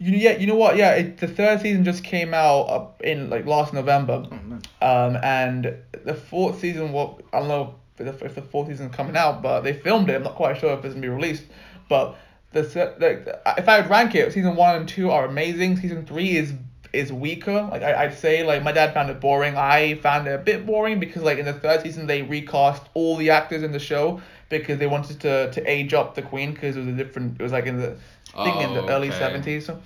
[0.00, 0.76] You, yeah, you know what?
[0.76, 4.26] Yeah, it, the third season just came out up in like last November.
[4.26, 4.62] Oh man.
[4.82, 8.90] Um, and the fourth season, well, I don't know if the, if the fourth season
[8.90, 10.16] coming out, but they filmed it.
[10.16, 11.44] I'm not quite sure if it's gonna be released.
[11.88, 12.16] But
[12.54, 15.76] the like, if I would rank it, season one and two are amazing.
[15.76, 16.54] Season three is
[16.92, 17.68] is weaker.
[17.70, 19.56] Like I, I'd say, like my dad found it boring.
[19.56, 23.16] I found it a bit boring because like in the third season they recast all
[23.16, 26.76] the actors in the show because they wanted to to age up the queen because
[26.76, 27.40] it was a different.
[27.40, 27.96] It was like in the
[28.36, 29.18] I think in the Oh, early okay.
[29.18, 29.66] seventies.
[29.66, 29.80] So,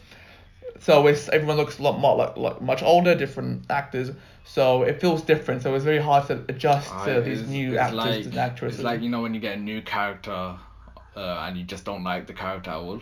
[0.81, 4.11] so it's everyone looks a lot more like, like much older, different actors.
[4.45, 5.63] So it feels different.
[5.63, 8.81] So it's very hard to adjust Ah, to these new actors like, and actresses.
[8.81, 10.57] It's like you know when you get a new character,
[11.19, 13.01] uh, and you just don't like the character at all.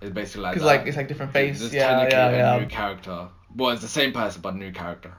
[0.00, 0.76] It's basically like because that.
[0.78, 1.60] like it's like different face.
[1.62, 2.60] It's Yeah, technically yeah, a yeah.
[2.62, 3.28] new character.
[3.56, 5.12] Well, it's the same person but new character.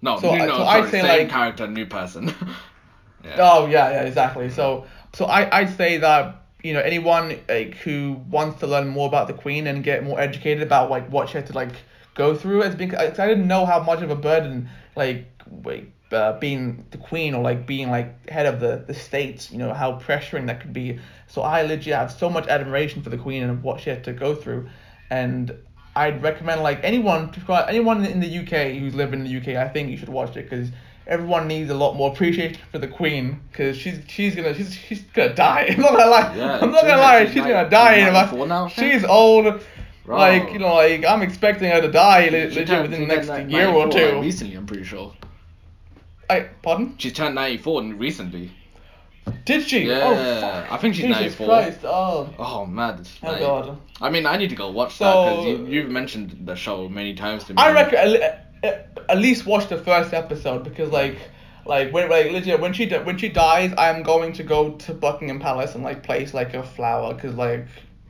[0.00, 2.28] No, So new, no, so I'd say, same like- character, new person.
[3.24, 3.36] yeah.
[3.38, 4.50] Oh yeah, yeah, exactly.
[4.50, 9.06] So so I I'd say that you know anyone like who wants to learn more
[9.08, 11.72] about the queen and get more educated about like what she had to like
[12.14, 15.26] go through as being 'cause I didn't know how much of a burden like
[15.64, 19.58] like uh, being the queen or like being like head of the the states you
[19.58, 20.98] know how pressuring that could be.
[21.26, 24.12] So I legit have so much admiration for the queen and what she had to
[24.12, 24.68] go through.
[25.10, 25.52] And
[25.94, 29.68] I'd recommend like anyone to anyone in the UK who's living in the UK I
[29.68, 30.70] think you should watch it because
[31.06, 35.02] everyone needs a lot more appreciation for the queen because she's she's gonna she's she's
[35.14, 35.66] gonna die.
[35.76, 36.36] I'm not gonna lie.
[36.36, 37.26] Yeah, I'm not gonna she's- lie.
[37.26, 39.62] She's like- gonna die she's in about now, she's old.
[40.04, 40.16] Bro.
[40.16, 43.68] like you know like I'm expecting her to die le- legit within the next year
[43.68, 44.20] or 94, like, two.
[44.22, 45.12] recently, I'm pretty sure.
[46.30, 48.50] I pardon She turned 94 recently.
[49.44, 51.46] did she oh, Yeah, oh fuck I think she's Jesus 94.
[51.46, 53.04] Christ oh Oh man.
[53.22, 55.90] oh like- god I mean, I need to go watch So- that because you, you've
[55.90, 57.56] mentioned the show many times to me.
[57.62, 58.22] I reckon
[58.62, 61.16] at, at least watch the first episode because like
[61.66, 65.38] like when like legit when she when she dies I'm going to go to Buckingham
[65.40, 67.66] Palace and like place like a flower because like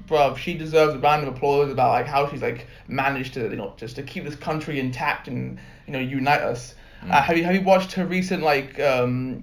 [0.07, 3.57] bruv she deserves a round of applause about like how she's like managed to you
[3.57, 7.45] know just to keep this country intact and you know unite us Uh, have you
[7.45, 9.43] have you watched her recent like um,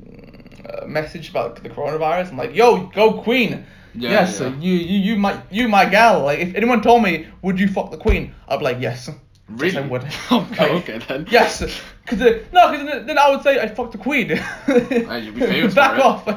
[0.68, 2.32] uh, message about the coronavirus?
[2.32, 3.66] I'm like, yo, go Queen.
[3.94, 4.48] Yeah, yes, yeah.
[4.48, 6.24] uh, you you you my you my gal.
[6.24, 8.34] Like if anyone told me, would you fuck the Queen?
[8.48, 9.10] I'd be like, yes.
[9.48, 9.74] Really?
[9.74, 10.04] Yes, I would.
[10.32, 11.28] okay, Like, okay then.
[11.30, 11.60] Yes,
[12.04, 12.20] because
[12.52, 14.30] no, because then, then I would say I fucked the Queen.
[14.30, 16.28] you'd be famous Back off.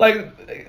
[0.00, 0.16] Like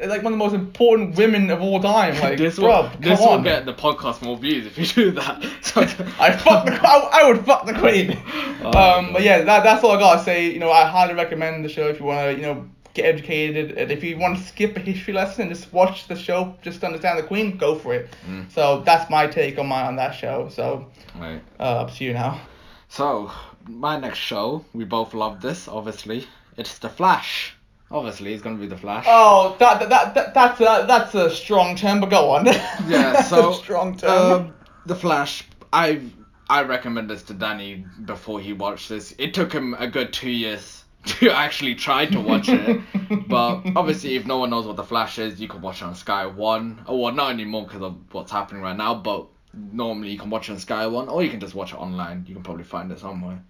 [0.05, 2.19] like one of the most important women of all time.
[2.19, 3.37] Like, this will, bruv, come this on.
[3.37, 5.43] will get the podcast more views if you do that.
[5.61, 8.19] So, I fuck the I, I would fuck the queen.
[8.63, 10.51] Oh, um, but yeah, that, that's all I gotta say.
[10.51, 13.75] You know, I highly recommend the show if you wanna, you know, get educated.
[13.75, 16.83] And if you want to skip a history lesson and just watch the show, just
[16.83, 18.09] understand the queen, go for it.
[18.27, 18.51] Mm.
[18.51, 20.49] So that's my take on my on that show.
[20.49, 21.41] So right.
[21.59, 22.39] uh, up to you now.
[22.87, 23.31] So,
[23.67, 26.27] my next show, we both love this, obviously.
[26.55, 27.55] It's The Flash.
[27.91, 29.05] Obviously, it's gonna be The Flash.
[29.07, 32.45] Oh, that that, that, that that's a that's a strong term, but go on.
[32.87, 34.31] Yeah, That's so a strong term.
[34.31, 34.53] um,
[34.85, 35.43] the Flash.
[35.73, 36.01] I
[36.49, 39.13] I recommend this to Danny before he watched this.
[39.17, 42.79] It took him a good two years to actually try to watch it,
[43.27, 45.95] but obviously, if no one knows what the Flash is, you can watch it on
[45.95, 46.83] Sky One.
[46.87, 48.95] Oh, well, not anymore because of what's happening right now.
[48.95, 51.77] But normally, you can watch it on Sky One, or you can just watch it
[51.77, 52.25] online.
[52.27, 53.43] You can probably find it somewhere.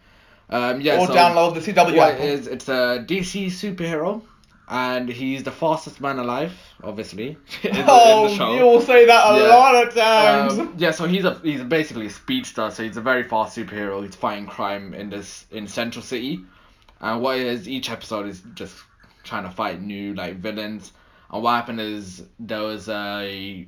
[0.50, 2.20] Um, yeah, or so download the CW what app.
[2.20, 4.22] it is it's a DC superhero,
[4.72, 6.54] and he's the fastest man alive,
[6.84, 7.28] obviously.
[7.64, 9.48] in the- in the oh, you will say that a Yeah.
[9.50, 10.58] lot of times.
[10.60, 12.72] Um, yeah, so he's a he's basically a speedster.
[12.72, 14.04] So he's a very fast superhero.
[14.04, 16.40] He's fighting crime in this in Central City,
[17.02, 18.76] and what is each episode is just
[19.24, 20.94] trying to fight new like villains.
[21.32, 23.68] And what happened is there was a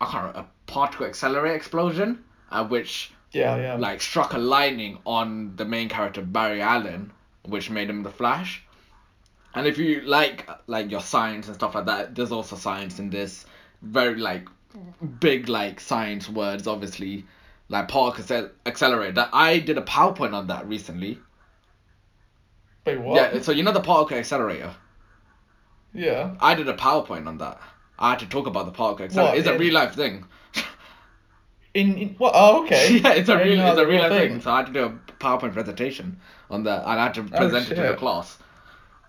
[0.00, 3.74] I can't remember, a particle accelerator explosion, uh, which yeah, yeah.
[3.76, 7.12] like struck a lightning on the main character Barry Allen,
[7.44, 8.62] which made him the Flash.
[9.54, 13.10] And if you like like your science and stuff like that, there's also science in
[13.10, 13.46] this.
[13.82, 14.48] Very like
[15.20, 17.24] big like science words, obviously,
[17.68, 19.12] like particle accel- accelerator.
[19.12, 21.18] That I did a PowerPoint on that recently.
[22.86, 23.34] Wait, what?
[23.34, 24.74] Yeah, so you know the particle accelerator.
[25.94, 26.34] Yeah.
[26.40, 27.60] I did a PowerPoint on that.
[27.98, 29.32] I had to talk about the particle accelerator.
[29.32, 30.24] What, It's a real life thing.
[31.74, 32.32] In, in what?
[32.34, 32.98] Oh, okay.
[33.02, 34.40] yeah, it's a I real, it's a real life thing.
[34.40, 36.18] So I had to do a PowerPoint presentation
[36.50, 38.38] on that, and I had to oh, present it to the Oh, class.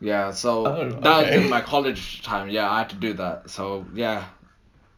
[0.01, 2.49] Yeah, so Oh, that was in my college time.
[2.49, 3.49] Yeah, I had to do that.
[3.49, 4.25] So yeah,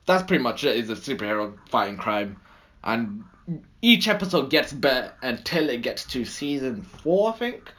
[0.06, 0.76] that's pretty much it.
[0.76, 2.38] Is a superhero fighting crime,
[2.84, 3.24] and
[3.82, 7.34] each episode gets better until it gets to season four.
[7.34, 7.72] I think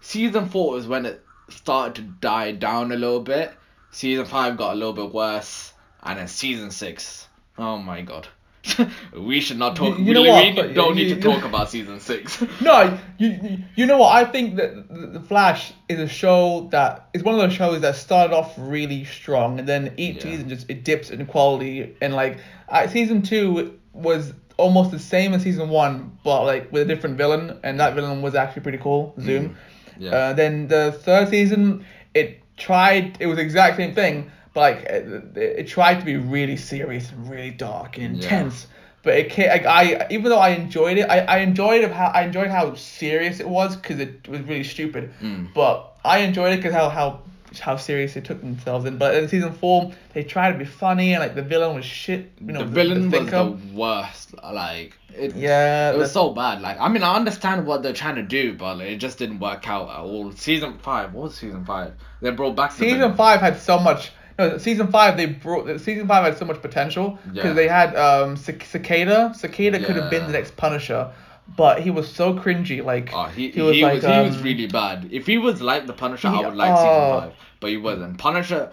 [0.00, 3.52] season four is when it started to die down a little bit.
[3.90, 7.28] Season five got a little bit worse, and then season six.
[7.58, 8.28] Oh my god.
[9.16, 9.98] we should not talk.
[9.98, 12.42] You- you we, know we what, but don't need to talk about season six.
[12.60, 14.14] No, you, you know what?
[14.14, 17.96] I think that the Flash is a show that is one of those shows that
[17.96, 20.22] started off really strong, and then each Yeah.
[20.32, 25.34] season just it dips in quality, and like uh, season two was almost the same
[25.34, 28.78] as season one, but like with a different villain, and that villain was actually pretty
[28.78, 29.50] cool, Zoom.
[29.50, 29.54] Mm,
[29.98, 30.10] yeah.
[30.10, 35.36] Uh, then the third season, it tried, it was the exact same thing, like it,
[35.36, 38.22] it tried to be really serious and really dark and Yeah.
[38.24, 38.66] intense.
[39.02, 42.22] But it ca like I even though I enjoyed it, I, I enjoyed how I
[42.22, 45.12] enjoyed how serious it was because it was really stupid.
[45.20, 45.48] Mm.
[45.54, 47.22] But I enjoyed it because how how
[47.60, 48.98] how serious they took themselves in.
[48.98, 52.30] But in season four, they tried to be funny and like the villain was shit.
[52.40, 53.30] You know, the villain was thinker.
[53.30, 54.34] the worst.
[54.42, 56.62] Like it, Yeah, it was so bad.
[56.62, 59.40] Like I mean, I understand what they're trying to do, but like, it just didn't
[59.40, 60.30] work out at all.
[60.32, 61.94] Season five, what was season five?
[62.20, 64.12] They brought back season five had so much.
[64.38, 65.80] No, season five they brought.
[65.80, 67.52] Season five had so much potential because Yeah.
[67.52, 69.32] they had um Cic- Cicada.
[69.36, 71.10] Cicada could have been the next Punisher,
[71.56, 72.84] but he was so cringy.
[72.84, 75.08] Like Oh, he, he, was was, like, he was um, really bad.
[75.12, 76.76] If he was like the Punisher, I would like oh.
[76.76, 78.18] season five, but he wasn't.
[78.18, 78.72] Punisher,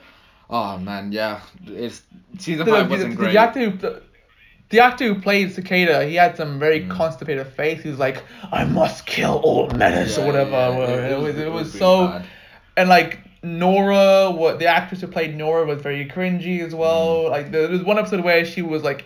[0.50, 2.02] oh man, yeah, it's
[2.38, 3.34] season the, five wasn't the, great.
[3.34, 4.02] the actor who, the,
[4.69, 6.91] the actor who played Cicada, he had some very Mm.
[6.91, 7.82] constipated face.
[7.82, 10.52] He was like, "I must kill all menace" or whatever.
[10.52, 11.08] yeah, whatever.
[11.08, 12.08] It, was it was really so.
[12.08, 12.26] bad.
[12.78, 17.23] and like Nora, what the actress who played Nora was very cringy as well.
[17.25, 17.30] Mm.
[17.32, 19.06] Like there was one episode where she was like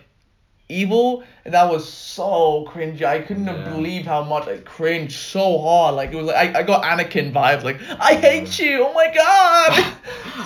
[0.70, 3.04] evil, and that was so cringy.
[3.04, 3.58] I couldn't Yeah.
[3.64, 5.96] have believed how much I cringed so hard.
[5.96, 7.64] Like it was like I, I got Anakin vibes.
[7.64, 8.86] Like I hate you.
[8.86, 9.94] Oh my god.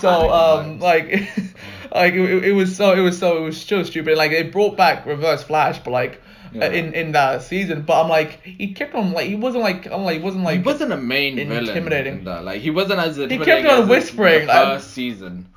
[0.00, 1.10] so um like
[1.94, 4.18] like it, it was so it was so it was so stupid.
[4.18, 6.20] Like it brought back Reverse Flash, but like.
[6.52, 6.64] Yeah.
[6.66, 9.86] uh, In in that season, but I'm like he kept on like he wasn't like
[9.86, 11.68] I'm like he wasn't like he wasn't a main villain.
[11.68, 12.18] intimidating.
[12.20, 12.44] in that.
[12.44, 15.48] Like he wasn't as he kept on whispering, The like- first season.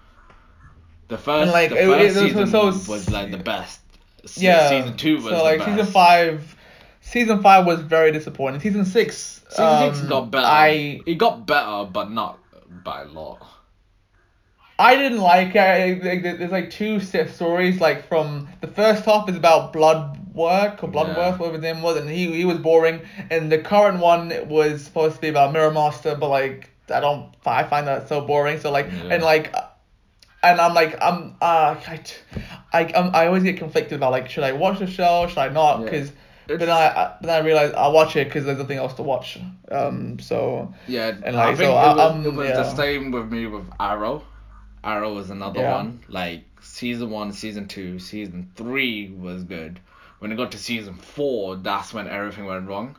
[1.08, 3.82] The first, like, the first it- so- season so- was like the best.
[4.24, 4.70] S- yeah.
[4.70, 5.72] Season two was so the like best.
[5.72, 6.56] season five.
[7.02, 8.62] Season five was very disappointing.
[8.62, 9.42] Season six.
[9.50, 10.46] Season six um, got better.
[10.48, 12.40] I it got better, but not
[12.84, 13.46] by a lot.
[14.80, 16.04] I didn't like it.
[16.04, 17.82] Like, There's like two set stories.
[17.82, 21.38] Like from the first half is about blood Bloodwork or Bloodworth, Yeah.
[21.38, 23.02] whatever his name was, and he he was boring.
[23.30, 27.34] And the current one was supposed to be about Mirror Master, but like I don't,
[27.46, 28.60] I find that so boring.
[28.60, 29.14] So like, Yeah.
[29.16, 29.54] and like,
[30.44, 32.00] and I'm like, I'm uh, I,
[32.74, 35.50] I, I'm, I always get conflicted about like, should I watch the show, should I
[35.50, 35.84] not?
[35.84, 36.10] Because.
[36.10, 36.18] It's-
[36.48, 39.04] But then I, I, then I realize I watch it because there's nothing else to
[39.04, 39.40] watch.
[39.72, 42.56] Um, so Yeah, And, I like, think so, it I- was, um, it was yeah.
[42.58, 44.24] the same with me with Arrow.
[44.84, 45.76] Arrow was another Yeah.
[45.76, 46.00] one.
[46.10, 49.80] Like season one, season two, season three was good.
[50.22, 52.96] When it got to season four, that's when everything went wrong.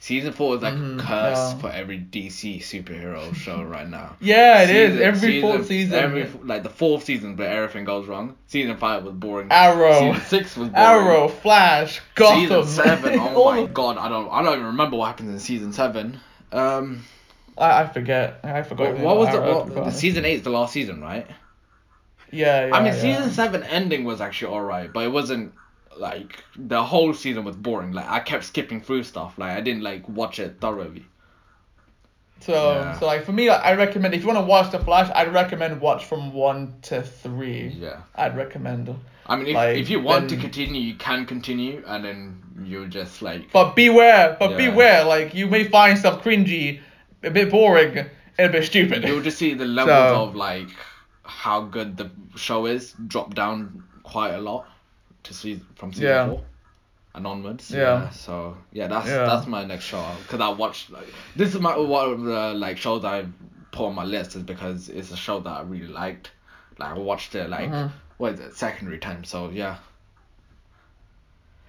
[0.00, 1.58] Season four is like Mhm, a curse yeah.
[1.58, 4.14] for every DC superhero show right now.
[4.20, 5.94] yeah, it is Season- every fourth season.
[5.94, 8.36] Every like the fourth season, but everything goes wrong.
[8.48, 9.48] Season five was boring.
[9.50, 10.86] Arrow, Season six was boring.
[11.06, 12.40] Arrow, Flash, Gotham.
[12.42, 13.18] Season seven.
[13.18, 16.20] Oh my god, I don't I don't even remember what happens in season seven.
[16.52, 17.02] Um,
[17.56, 18.38] I, I forget.
[18.44, 18.92] I forgot.
[18.94, 21.26] what, what was the, what, the season eight is the last season, right?
[22.30, 22.74] Yeah, yeah.
[22.76, 23.00] I mean, yeah.
[23.00, 25.54] season seven ending was actually alright, but it wasn't
[25.98, 27.92] like the whole season was boring.
[27.92, 29.38] Like I kept skipping through stuff.
[29.38, 31.04] Like I didn't like watch it thoroughly.
[32.40, 32.98] So, Yeah.
[32.98, 35.32] so like for me, like, I recommend if you want to watch the Flash, I'd
[35.34, 37.68] recommend watch from one to three.
[37.78, 37.96] Yeah.
[38.14, 38.94] I'd recommend.
[39.26, 42.86] I mean, if, Like, if you want to continue, you can continue, and then you
[42.86, 44.56] just like But beware, but Yeah.
[44.56, 45.04] beware.
[45.04, 46.80] Like you may find stuff cringy,
[47.24, 49.02] a bit boring, and a bit stupid.
[49.04, 50.68] you'll just see the levels So- of like
[51.24, 54.66] how good the show is drop down quite a lot
[55.28, 56.26] to see from season Yeah.
[56.28, 56.42] four
[57.14, 57.70] and onwards.
[57.70, 58.10] Yeah.
[58.10, 59.24] So yeah, that's Yeah.
[59.26, 62.76] that's my next show because I watched like this is my one of the like
[62.78, 63.26] shows I
[63.72, 66.30] put on my list is because it's a show that I really liked.
[66.78, 67.90] Like I watched it like Mhm.
[68.18, 69.24] what is it secondary time.
[69.24, 69.76] So yeah,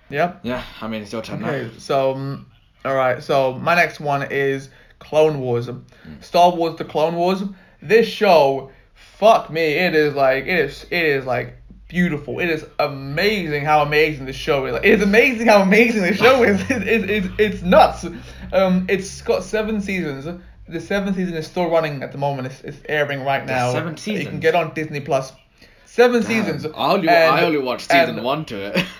[0.09, 0.33] yeah.
[0.43, 0.63] yeah.
[0.81, 1.69] I mean it's your turn Okay, now.
[1.77, 2.45] so um,
[2.85, 3.21] all right.
[3.21, 4.69] So my next one is
[4.99, 6.23] Clone Wars, Mm.
[6.23, 7.43] Star Wars: The Clone Wars.
[7.81, 11.55] This show, fuck me, it is like it is it is like
[11.89, 12.39] beautiful.
[12.39, 14.73] It is amazing how amazing the show is.
[14.73, 16.61] Like, it is amazing how amazing the show is.
[16.71, 18.05] It, it, it, it's nuts.
[18.53, 20.41] Um, it's got seven seasons.
[20.69, 22.47] The seventh season is still running at the moment.
[22.47, 23.73] It's, it's airing right now.
[23.73, 24.23] seven seasons.
[24.23, 25.33] You can get on Disney Plus.
[25.85, 26.65] Seven seasons.
[26.65, 28.85] I only and- I only watched season one to it.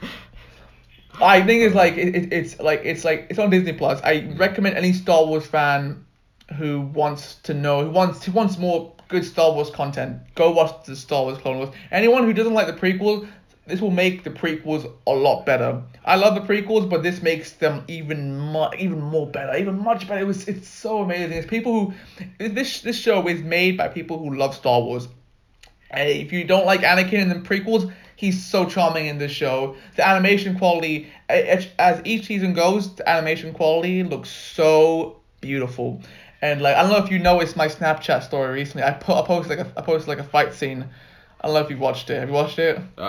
[1.22, 4.02] I think it's like it, it, it's like it's like it's on Disney Plus.
[4.04, 6.06] I recommend any Star Wars fan
[6.58, 10.22] who wants to know who wants who wants more good Star Wars content.
[10.36, 11.70] Go watch the Star Wars Clone Wars.
[11.92, 13.28] Anyone who doesn't like the prequels,
[13.66, 15.82] this will make the prequels a lot better.
[16.06, 20.08] I love the prequels, but this makes them even more even more better, even much
[20.08, 20.22] better.
[20.22, 21.34] It was it's so amazing.
[21.34, 21.94] It's people
[22.38, 25.08] who this this show is made by people who love Star Wars.
[25.92, 29.76] Hey, if you don't like Anakin in the prequels, he's so charming in this show.
[29.96, 36.02] The animation quality, as each season goes, the animation quality looks so beautiful.
[36.42, 38.84] And like I don't know if you noticed my Snapchat story recently.
[38.84, 40.86] I put I posted like a I posted like a fight scene.
[41.42, 42.20] I don't know if you've watched it.
[42.20, 42.78] Have you watched it?
[42.98, 43.02] Uh,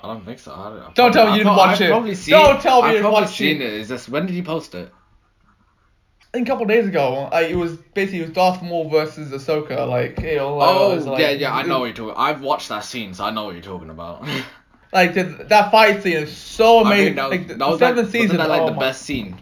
[0.00, 0.52] I don't think so.
[0.52, 1.90] I don't, Don't tell me you didn't watch I've it.
[1.90, 3.62] Probably seen, Don't tell me you didn't probably watch seen it.
[3.62, 3.72] it.
[3.74, 4.92] Is this when did you post it?
[6.20, 7.28] I think a couple days ago.
[7.32, 9.88] I, it was basically it was Darth Maul versus Ahsoka.
[9.88, 10.56] Like you know.
[10.56, 11.54] like, Oh was, like- yeah, yeah.
[11.54, 12.14] I know what you're talking.
[12.16, 14.26] I've watched that scene, so I know what you're talking about.
[14.90, 17.04] Like the, that fight scene is so I amazing.
[17.04, 18.36] mean, that was, like the, that was like, seventh wasn't season.
[18.38, 19.36] that like oh the my best scene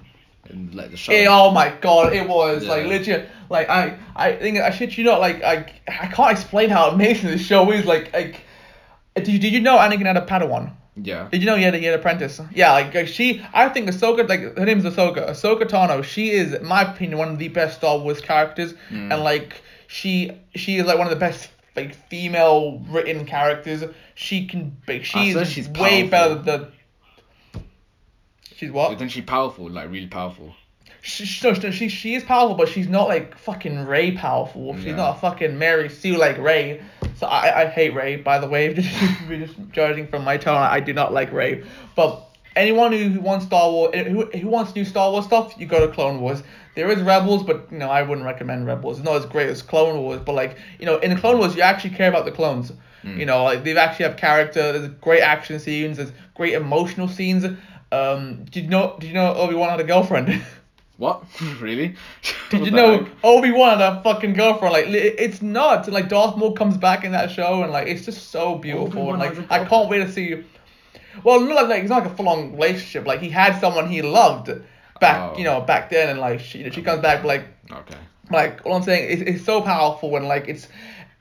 [0.51, 1.13] in like the show?
[1.13, 2.89] It, oh my god, it was like Yeah.
[2.89, 3.29] legit.
[3.51, 5.21] Like I, I think I shit you not.
[5.21, 7.85] Like I, I can't explain how amazing this show is.
[7.85, 8.41] Like, like,
[9.15, 10.73] did you, did you know Anakin had a Padawan?
[10.97, 11.29] Yeah.
[11.31, 12.41] Did you know he had a, he had an apprentice?
[12.55, 15.29] Yeah, like, like she, I think Ahsoka, like her name name's Ahsoka.
[15.29, 16.03] Ahsoka Tano.
[16.03, 19.13] She is, in my opinion, one of the best Star Wars characters, Mm.
[19.13, 23.85] and like she, she is like one of the best like female written characters.
[24.15, 25.35] She can, like, she's
[25.69, 26.09] way powerful.
[26.09, 26.73] better than.
[28.57, 28.93] She's what?
[28.95, 29.69] Isn't she powerful?
[29.71, 30.55] Like really powerful.
[31.03, 34.75] she, she, no, she, she is powerful, but she's not like fucking Rey powerful.
[34.77, 34.97] She's Yeah.
[34.97, 36.83] not a fucking Mary Sue like Rey.
[37.17, 38.75] So I, I hate Rey, by the way.
[38.75, 38.89] Just,
[39.29, 41.65] just judging from my tone, I do not like Rey.
[41.95, 42.23] But
[42.55, 45.67] anyone who, who wants Star Wars, eh, who, who wants new Star Wars stuff, you
[45.67, 46.43] go to Clone Wars.
[46.75, 48.99] There is Rebels, but you know I wouldn't recommend Rebels.
[48.99, 51.63] It's not as great as Clone Wars, but like you know in Clone Wars you
[51.63, 52.71] actually care about the clones.
[53.03, 53.19] Hmm.
[53.19, 54.73] You know like they actually have character.
[54.73, 55.97] There's great action scenes.
[55.97, 57.47] There's great emotional scenes.
[57.97, 58.97] Um, did you know?
[58.99, 60.43] Did you know Obi Wan had a girlfriend?
[60.99, 61.25] What?
[61.61, 61.95] really?
[62.51, 63.13] Did What you know heck?
[63.23, 64.73] Obi Wan had a fucking girlfriend?
[64.73, 65.89] Like it's nuts.
[65.89, 69.03] Like Darth Maul comes back in that show, and like it's just so beautiful.
[69.11, 70.43] Obi-Wan And like I can't wait to see.
[71.23, 73.07] Well, not like, like it's not like a full on relationship.
[73.07, 74.49] Like he had someone he loved
[74.99, 75.37] back, Oh.
[75.37, 77.97] you know, back then, and like she, you know, she comes back, but, like Okay.
[78.31, 80.67] like all I'm saying is it's so powerful and like it's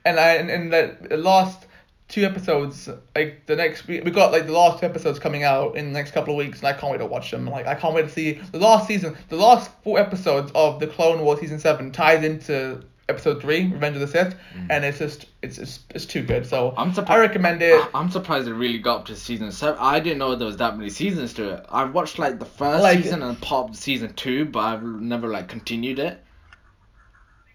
[0.06, 1.65] and I and, and the last
[2.08, 5.76] two episodes like the next we, we got like the last two episodes coming out
[5.76, 7.74] in the next couple of weeks and I can't wait to watch them like I
[7.74, 11.40] can't wait to see the last season the last four episodes of the Clone Wars
[11.40, 14.34] season seven ties into episode three, Revenge of the Sith,
[14.68, 16.44] and it's just it's it's, it's too good.
[16.44, 16.74] So Mm.
[16.76, 17.72] I'm surpri- I recommend it.
[17.94, 19.76] I- I'm surprised it really got up to season seven.
[19.80, 21.66] I didn't know there was that many seasons to it.
[21.70, 25.28] I've watched like the first Like- season and part of season two, but I've never
[25.28, 26.20] like continued it.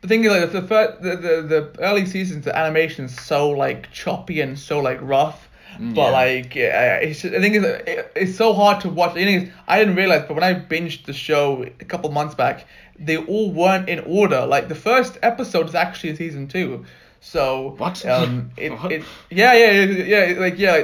[0.02, 3.92] The thing is, like the first, the, the the early seasons, the animation's so like
[3.92, 5.48] choppy and so like rough.
[5.80, 6.10] Mm, But yeah.
[6.12, 9.14] like, yeah, it's just, I think it's it, it's so hard to watch.
[9.14, 12.36] The thing is, I didn't realize, but when I binged the show a couple months
[12.36, 12.66] back,
[13.00, 14.46] they all weren't in order.
[14.46, 16.86] Like the first episode is actually season two.
[17.20, 18.04] So What?
[18.06, 18.92] Um, it, What?
[18.92, 20.82] it yeah yeah yeah yeah, like yeah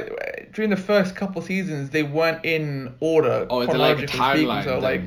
[0.52, 4.64] during the first couple seasons they weren't in order Oh, is it like a timeline?
[4.64, 5.02] So like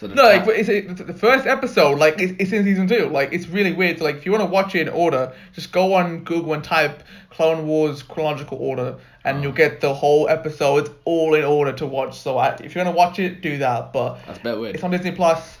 [0.00, 0.10] then?
[0.10, 3.08] So the no, like it's, it's the first episode, like it's, it's in season two.
[3.08, 3.98] Like it's really weird.
[3.98, 6.62] So, like if you want to watch it in order, just go on Google and
[6.62, 9.42] type Clone Wars chronological order, and Oh.
[9.42, 12.18] you'll get the whole episodes all in order to watch.
[12.18, 13.92] So I, if you're gonna watch it, do that.
[13.92, 14.74] But that's a bit weird.
[14.74, 15.58] it's on Disney Plus.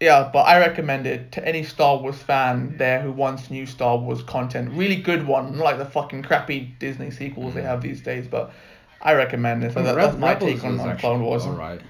[0.00, 2.78] Yeah, but I recommend it to any Star Wars fan mm.
[2.78, 4.70] there who wants new Star Wars content.
[4.72, 7.66] Really good one, not like the fucking crappy Disney sequels they mm.
[7.66, 8.26] have these days.
[8.26, 8.50] But
[9.02, 9.74] I recommend it.
[9.74, 11.44] So that, that's my take on, on Clone Wars.
[11.44, 11.82] Alright.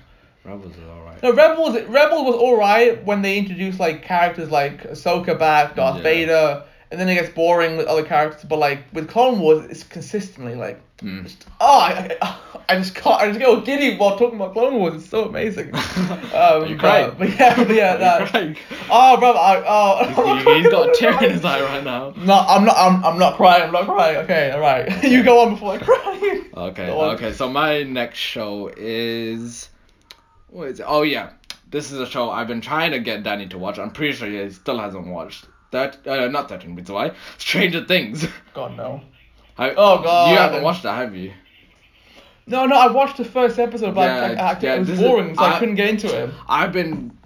[0.45, 1.22] Rebels is alright.
[1.22, 6.03] No, Rebels Rebels was alright when they introduced like characters like Ahsoka back, Darth Yeah.
[6.03, 8.45] Vader, and then it gets boring with other characters.
[8.45, 11.22] But like with Clone Wars, it's consistently like, Mm.
[11.22, 12.14] just, oh, I,
[12.68, 14.97] I, just can't, I just go giddy while talking about Clone Wars.
[14.97, 15.72] It's so amazing.
[16.34, 17.14] Um, you but- crying?
[17.18, 18.28] But, yeah, but yeah, that.
[18.28, 18.57] crying?
[18.91, 20.45] Oh, brother, I, oh.
[20.45, 22.12] He- He's got a tear in his eye right now.
[22.18, 22.76] No, I'm not.
[22.76, 23.62] I'm, I'm not crying.
[23.62, 24.16] I'm not crying.
[24.18, 25.03] Okay, all right.
[25.05, 26.43] you go on before I cry.
[26.55, 27.32] Okay, okay.
[27.32, 29.70] So my next show is
[30.51, 30.87] what is it?
[30.89, 31.31] Oh yeah,
[31.71, 33.79] this is a show I've been trying to get Danny to watch.
[33.79, 35.47] I'm pretty sure he still hasn't watched.
[35.71, 37.13] That uh, not Thirteen Reasons Why.
[37.39, 38.27] Stranger Things.
[38.55, 39.03] God no.
[39.57, 40.31] I, Oh, God.
[40.31, 41.33] You haven't watched that, have you?
[42.47, 42.77] No, no.
[42.77, 45.05] I watched the first episode, but I, Yeah, I, I, yeah, it was this is-
[45.05, 46.31] boring, so I, I- couldn't get into it.
[46.49, 47.17] I've been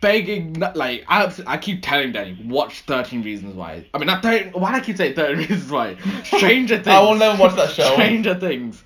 [0.00, 3.86] begging, like I, I keep telling Danny, watch Thirteen Reasons Why.
[3.94, 4.52] I mean, not thirteen.
[4.52, 5.96] Why do I keep saying Thirteen Reasons Why?
[6.24, 6.88] Stranger Things.
[6.88, 7.84] I will never watch that show.
[7.94, 8.82] Stranger Things.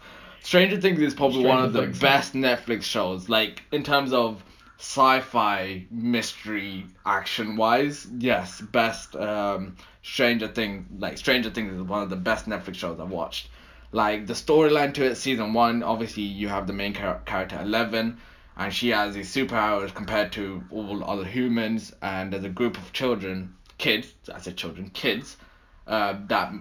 [0.47, 1.99] Stranger Things is probably one of the Things.
[1.99, 3.29] best Netflix shows.
[3.29, 4.45] Like in terms of
[4.79, 9.17] sci-fi mystery action wise, yes, best.
[9.17, 9.75] Um,
[10.05, 13.49] Stranger Things, like Stranger Things, is one of the best Netflix shows I've watched.
[13.91, 18.17] Like the storyline to it, season one, obviously you have the main char- character Eleven,
[18.57, 22.93] and she has these superpowers compared to all other humans, and there's a group of
[22.93, 25.39] children, kids, I said children, kids,
[25.89, 26.53] uh, that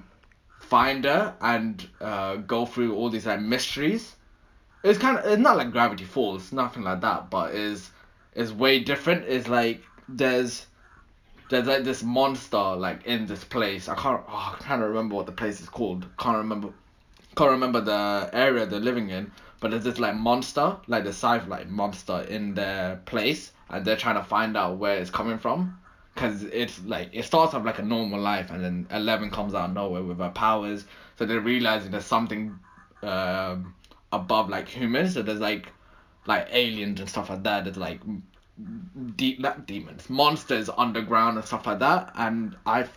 [0.70, 4.16] find her and uh, go through all these like mysteries.
[4.84, 7.90] It's kind of it's not like Gravity Falls, nothing like that, but is
[8.34, 9.26] is way different.
[9.26, 10.66] It's like there's
[11.50, 13.88] there's like this monster like in this place.
[13.88, 16.06] I can't oh, I can't remember what the place is called.
[16.18, 16.70] Can't remember
[17.36, 19.32] can't remember the area they're living in.
[19.60, 23.98] But there's this like monster, like the sci like monster in their place, and they're
[23.98, 25.80] trying to find out where it's coming from.
[26.16, 29.70] Cause it's like it starts off like a normal life, and then Eleven comes out
[29.70, 30.86] of nowhere with her powers.
[31.18, 32.58] So they're realizing there's something
[33.02, 33.76] um,
[34.14, 35.14] above like humans.
[35.16, 35.68] So there's like
[36.26, 37.66] like aliens and stuff like that.
[37.66, 38.00] There's like
[39.18, 42.12] deep not demons, monsters underground and stuff like that.
[42.16, 42.88] And I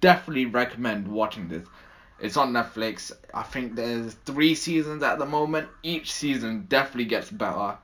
[0.00, 1.66] definitely recommend watching this.
[2.20, 3.12] It's on Netflix.
[3.34, 5.68] I think there's three seasons at the moment.
[5.82, 7.76] Each season definitely gets better.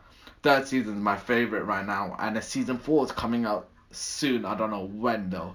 [0.42, 4.44] Third season is my favorite right now, and the season four is coming out soon.
[4.44, 5.54] I don't know when though.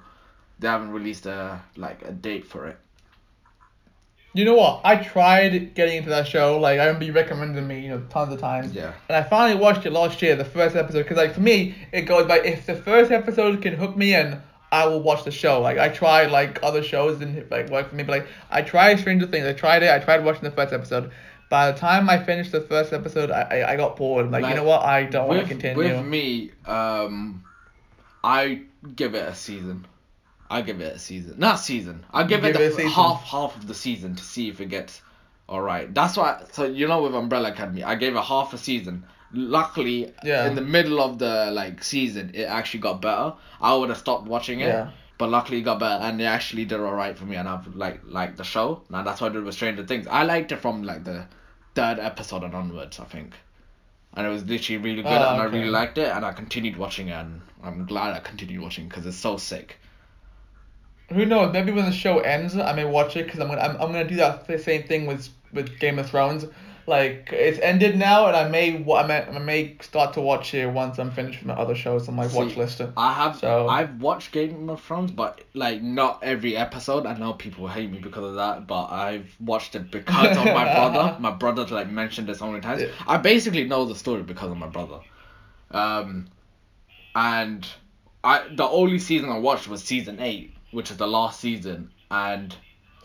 [0.59, 2.77] They haven't released a like a date for it.
[4.33, 4.81] You know what?
[4.83, 6.59] I tried getting into that show.
[6.59, 8.73] Like I remember you recommended me, you know, tons of times.
[8.73, 8.93] Yeah.
[9.07, 12.01] And I finally watched it last year, the first episode, because like for me, it
[12.01, 14.39] goes by if the first episode can hook me in,
[14.71, 15.61] I will watch the show.
[15.61, 18.99] Like I tried like other shows didn't like work for me, but like I tried
[18.99, 19.45] Stranger Things.
[19.45, 19.89] I tried it.
[19.89, 21.11] I tried watching the first episode.
[21.49, 24.29] By the time I finished the first episode, I I, I got bored.
[24.29, 24.83] Like, Like, you know what?
[24.83, 25.75] I don't want to continue.
[25.75, 27.43] With me, um,
[28.23, 28.63] I
[28.95, 29.85] give it a season.
[30.49, 31.35] I give it a season.
[31.37, 32.05] Not season.
[32.11, 32.91] I give, give it, it the season.
[32.91, 35.01] half half of the season to see if it gets
[35.47, 35.93] all right.
[35.93, 36.43] That's why.
[36.51, 39.05] So you know, with Umbrella Academy, I gave it half a season.
[39.31, 40.47] Luckily, Yeah.
[40.47, 43.33] in the middle of the like season, it actually got better.
[43.61, 44.67] I would have stopped watching it.
[44.67, 44.89] Yeah.
[45.19, 47.99] But luckily it got better and they actually did alright for me and I've like
[48.05, 48.83] liked the show.
[48.89, 50.07] Now that's what I did with Stranger Things.
[50.07, 51.25] I liked it from like the
[51.75, 53.33] third episode and onwards, I think.
[54.15, 56.77] And it was literally really good Oh, and I really liked it and I continued
[56.77, 59.77] watching it and I'm glad I continued watching because it's so sick.
[61.09, 61.53] Who knows?
[61.53, 64.07] Maybe when the show ends, I may watch it because I'm gonna I'm, I'm gonna
[64.07, 66.45] do that the same thing with with Game of Thrones.
[66.89, 70.65] Like it's ended now, and I may I may, I may start to watch it
[70.65, 72.81] once I'm finished with my other shows on my watch See, list.
[72.97, 77.05] I have So- I've watched Game of Thrones, but like not every episode.
[77.05, 80.65] I know people hate me because of that, but I've watched it because of my
[80.65, 81.15] brother.
[81.19, 82.81] My brother like mentioned it so many times.
[82.81, 82.89] Yeah.
[83.07, 84.99] I basically know the story because of my brother,
[85.71, 86.27] um,
[87.15, 87.67] and
[88.23, 92.55] I the only season I watched was season eight, which is the last season, and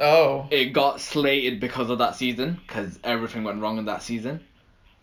[0.00, 0.46] Oh.
[0.50, 4.40] it got slated because of that season, because everything went wrong in that season.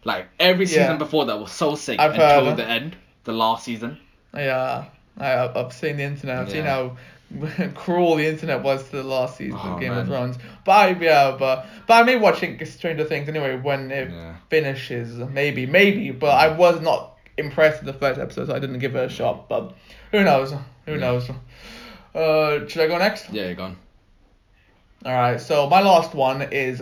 [0.03, 0.97] Like every season Yeah.
[0.97, 2.57] before that was so sick I've until heard.
[2.57, 3.99] the end, the last season.
[4.35, 4.85] Yeah,
[5.17, 6.39] I, I've seen the internet.
[6.39, 6.97] I've seen how
[7.75, 9.99] cruel the internet was to the last season Oh, of Game man.
[9.99, 10.37] of Thrones.
[10.65, 14.35] But I, yeah, but but I may watching Stranger Things anyway when it Yeah.
[14.49, 15.15] finishes.
[15.17, 16.11] Maybe, maybe.
[16.11, 19.09] But I was not impressed with the first episode, so I didn't give it a
[19.09, 19.47] shot.
[19.47, 19.75] But
[20.11, 20.51] who knows?
[20.85, 20.97] Who Yeah.
[20.97, 21.29] knows?
[22.15, 23.29] Uh, should I go next?
[23.31, 23.77] Yeah, you're gone.
[25.05, 26.81] All right, so my last one is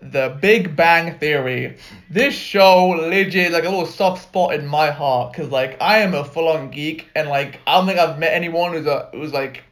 [0.00, 1.76] The Big Bang Theory.
[2.08, 6.14] This show legit like a little soft spot in my heart because like I am
[6.14, 9.32] a full on geek and like I don't think I've met anyone who's a who's
[9.32, 9.64] like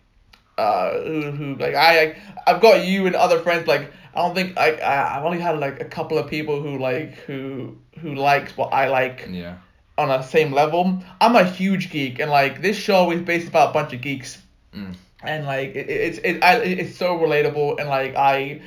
[0.58, 4.34] uh who, who like I like, I've got you and other friends like I don't
[4.34, 8.14] think I, I I've only had like a couple of people who like who who
[8.14, 9.56] likes what I like Yeah.
[9.96, 11.02] on a same level.
[11.20, 14.42] I'm a huge geek, and like this show is based about a bunch of geeks,
[14.74, 14.94] Mm.
[15.26, 18.60] And like it, it's it, I, it's so relatable, and like I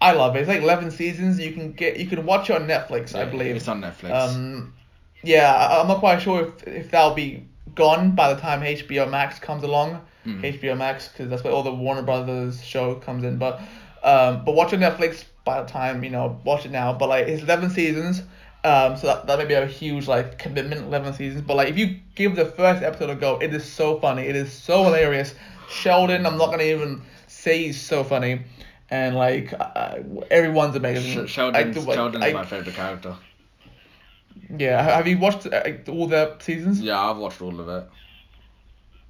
[0.00, 0.40] I love it.
[0.40, 1.38] It's like eleven seasons.
[1.38, 3.56] You can get you can watch it on Netflix, I believe.
[3.56, 4.10] It's on Netflix.
[4.10, 4.74] Um,
[5.22, 9.08] yeah, I, I'm not quite sure if if that'll be gone by the time HBO
[9.10, 10.00] Max comes along.
[10.26, 10.60] Mm.
[10.60, 13.38] HBO Max, because that's where all the Warner Brothers show comes in.
[13.38, 13.60] But
[14.02, 16.92] um, but watch on Netflix by the time you know watch it now.
[16.92, 18.22] But like it's eleven seasons.
[18.64, 21.42] Um, so that, that may be a huge like commitment, eleven seasons.
[21.42, 24.22] But like if you give the first episode a go, it is so funny.
[24.22, 25.34] It is so hilarious.
[25.68, 28.42] Sheldon, I'm not gonna even say he's so funny,
[28.90, 29.98] and like uh,
[30.30, 31.26] everyone's amazing.
[31.26, 33.16] Sh- Sheldon's, I, like, Sheldon's I- my favorite character.
[34.58, 36.80] Yeah, have you watched uh, all the seasons?
[36.80, 37.88] Yeah, I've watched all of it.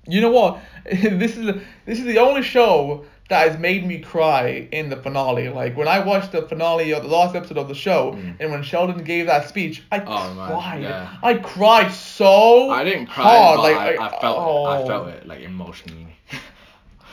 [0.08, 0.60] You know what?
[0.84, 1.54] this is
[1.84, 5.48] this is the only show that has made me cry in the finale.
[5.48, 8.36] Like when I watched the finale of the last episode of the show, Mm.
[8.40, 10.82] and when Sheldon gave that speech, I Oh, cried.
[10.82, 11.16] yeah.
[11.22, 12.70] I cried so.
[12.70, 13.56] I didn't cry, hard.
[13.58, 14.40] but like I, I felt it.
[14.40, 14.64] oh.
[14.66, 16.15] I felt it like emotionally.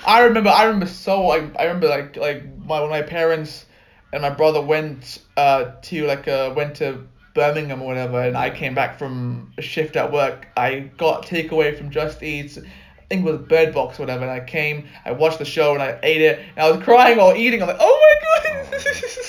[0.06, 0.50] I remember.
[0.50, 1.30] I remember so.
[1.30, 3.66] I, I remember like like my when my parents
[4.12, 8.50] and my brother went uh to like uh went to Birmingham or whatever, and I
[8.50, 10.48] came back from a shift at work.
[10.56, 12.58] I got takeaway from Just Eats.
[12.58, 14.88] I think it was Bird Box or whatever, and I came.
[15.06, 16.40] I watched the show and I ate it.
[16.56, 17.62] And I was crying while eating.
[17.62, 18.84] I'm like, oh my god,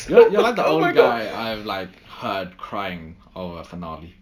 [0.09, 4.15] You're, you're like the oh only guy I've like heard crying over a finale.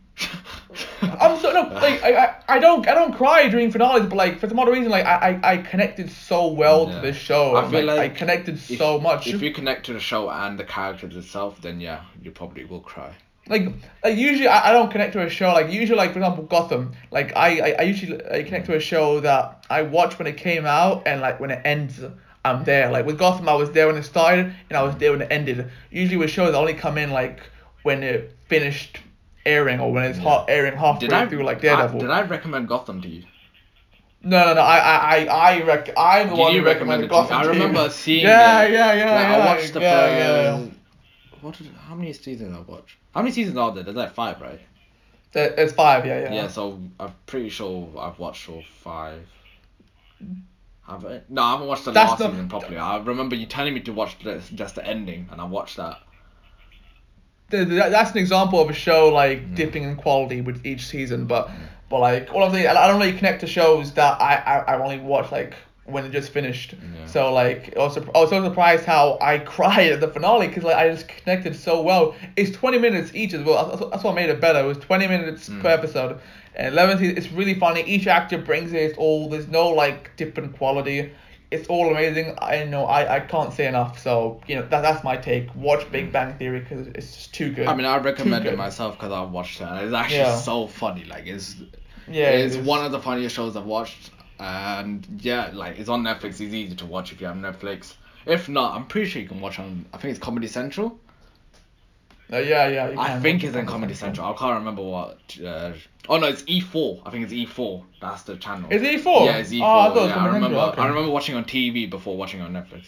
[1.03, 4.39] I'm so no like I, I, I don't I don't cry during finales, but like
[4.39, 6.95] for some other reason like I, I, I connected so well Yeah.
[6.97, 7.57] to this show.
[7.57, 9.27] I feel like, like I connected If- so much.
[9.27, 12.81] If you connect to the show and the characters itself, then yeah, you probably will
[12.81, 13.13] cry.
[13.49, 13.67] like
[14.05, 16.93] like usually I, I don't connect to a show like usually like for example Gotham
[17.11, 20.37] like I I, I usually I connect to a show that I watch when it
[20.37, 22.01] came out and like when it ends
[22.45, 25.11] I'm there like with Gotham I was there when it started and I was there
[25.11, 27.41] when it ended usually with shows I only come in like
[27.83, 28.99] when it finished
[29.45, 30.25] airing or when it's Yeah.
[30.25, 33.25] hot airing halfway Did I through like I- Daredevil did I recommend Gotham to you?
[34.25, 37.03] no no no I I I I rec- I'm the Did one you who recommend
[37.03, 37.29] recommended it to me?
[37.29, 38.73] Gotham I remember seeing yeah, it.
[38.73, 40.73] yeah yeah Like, yeah I watched the yeah, yeah, first.
[41.43, 42.97] What did, how many seasons I watched?
[43.15, 43.83] How many seasons are there?
[43.83, 44.61] There's like five, right?
[45.33, 49.27] There- There's five yeah yeah Yeah, so I'm pretty sure I've watched all five.
[50.87, 51.21] Have I?
[51.29, 52.77] No, I haven't watched the That's last the- season properly.
[52.77, 55.99] I remember you telling me to watch the, just the ending, and I watched that.
[57.53, 59.55] Th- th- that's an example of a show like Mm.
[59.55, 61.49] dipping in quality with each season but
[61.89, 64.83] but like all of the I don't really connect to shows that I I, I
[64.83, 66.75] only watch like when it just finished.
[66.75, 67.07] Yeah.
[67.07, 70.63] so like I was, I was so surprised how I cried at the finale because
[70.65, 72.15] like I just connected so well.
[72.37, 73.67] It's 20 minutes each as well.
[73.69, 74.61] That's, that's what made it better.
[74.61, 75.61] It was 20 minutes Mm.
[75.61, 76.21] per episode.
[76.55, 77.83] And 11 seasons it's really funny.
[77.83, 79.29] Each actor brings it all.
[79.29, 81.11] There's no like different quality
[81.53, 82.37] it's all amazing.
[82.41, 83.99] I know I, I can't say enough.
[83.99, 85.55] So you know that that's my take.
[85.55, 86.13] Watch Big mm.
[86.13, 87.67] Bang Theory because it's just too good.
[87.67, 90.37] I mean, I recommend it myself because I've watched it, and it's actually Yeah.
[90.37, 91.05] so funny.
[91.05, 91.57] Like, it's
[92.09, 92.67] yeah, it's is.
[92.67, 96.41] one of the funniest shows I've watched, and yeah, like it's on Netflix.
[96.41, 97.95] It's easy to watch if you have Netflix.
[98.25, 99.85] If not, I'm pretty sure you can watch on.
[99.93, 100.99] I think it's Comedy Central.
[102.33, 102.95] Uh, yeah, yeah.
[102.99, 104.27] I think it's in Comedy Central.
[104.27, 105.19] I can't remember what.
[105.45, 105.73] Uh,
[106.09, 107.03] oh no, it's E4.
[107.05, 107.85] I think it's E4.
[108.01, 108.73] That's the channel.
[108.73, 109.27] Is it E4?
[109.27, 109.61] Yeah, it's E4.
[109.61, 110.47] Oh, I thought it was I remember.
[110.47, 110.81] Central, okay.
[110.81, 112.85] I remember watching on TV before watching on Netflix.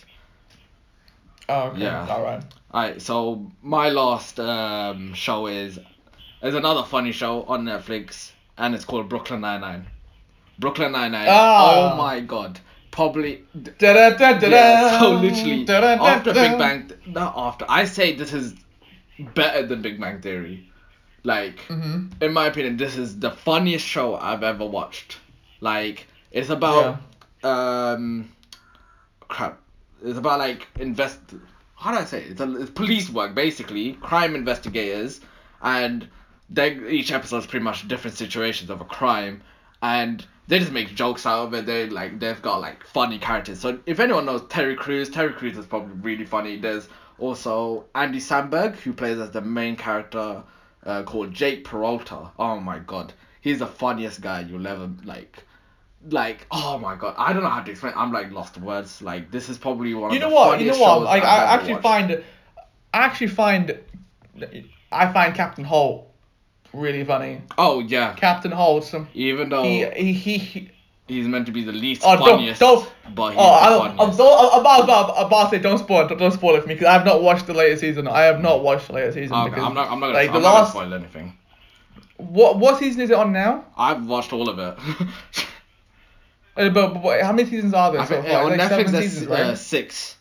[1.48, 1.82] Oh, okay.
[1.82, 2.06] Yeah.
[2.08, 2.42] All right.
[2.72, 5.78] Alright, so my last um, show is
[6.42, 9.86] is another funny show on Netflix, and it's called Brooklyn Nine Nine.
[10.58, 11.26] Brooklyn Nine Nine.
[11.28, 11.92] Ah.
[11.92, 13.44] Oh my god, probably.
[13.62, 14.48] Da-da-da-da-da.
[14.48, 17.66] Yeah, so literally after Big Bang, not after.
[17.68, 18.54] I say this is
[19.18, 20.70] better than Big Bang Theory.
[21.22, 22.12] Like, Mhm.
[22.22, 25.18] in my opinion, this is the funniest show I've ever watched.
[25.60, 27.00] Like, it's about
[27.42, 28.30] um,
[29.28, 29.60] crap.
[30.04, 31.20] It's about like invest.
[31.76, 32.22] How do I say?
[32.22, 32.32] It?
[32.32, 35.20] It's, a, it's police work basically, crime investigators,
[35.62, 36.08] and
[36.50, 39.42] they each episode is pretty much different situations of a crime,
[39.82, 41.66] and they just make jokes out of it.
[41.66, 43.60] They like they've got like funny characters.
[43.60, 46.56] So if anyone knows Terry Crews, Terry Crews is probably really funny.
[46.58, 46.88] There's
[47.18, 50.42] also Andy Samberg who plays as the main character
[50.84, 52.30] uh, called Jake Peralta.
[52.38, 55.44] Oh my god, he's the funniest guy you'll ever like.
[56.06, 57.94] Like oh my god, I don't know how to explain.
[57.96, 59.00] I'm like lost words.
[59.00, 60.60] Like this is probably one You of know the what?
[60.60, 61.02] You know what?
[61.02, 61.82] Like I've I actually watched.
[61.82, 62.24] find,
[62.92, 63.78] I actually find,
[64.92, 66.14] I find Captain Holt
[66.74, 67.40] really funny.
[67.56, 70.38] Oh yeah, Captain Holt, some even though he he he.
[70.38, 70.70] he
[71.06, 73.44] he's meant to be the least Oh, don't- don't- but he's Oh,
[73.78, 74.18] the I'm, funniest.
[74.18, 76.74] so, I'm about, about, about to say don't spoil don't, don't spoil it for me
[76.74, 78.08] because I have not watched the latest season.
[78.08, 79.90] I have not watched the latest season Okay, because I'm not.
[79.90, 80.18] I'm not gonna.
[80.18, 81.38] like I'm the not last gonna spoil anything.
[82.16, 83.64] what what season is it on now?
[83.76, 84.78] I've watched all of it.
[86.56, 88.42] Uh, but, but, how many seasons are there I so think, far?
[88.42, 90.16] uh, on like Netflix there's seasons, uh, six.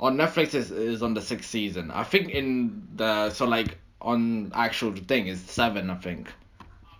[0.00, 1.90] On Netflix is is on the sixth season.
[1.90, 5.90] I think in the so like on actual thing is seven.
[5.90, 6.32] I think.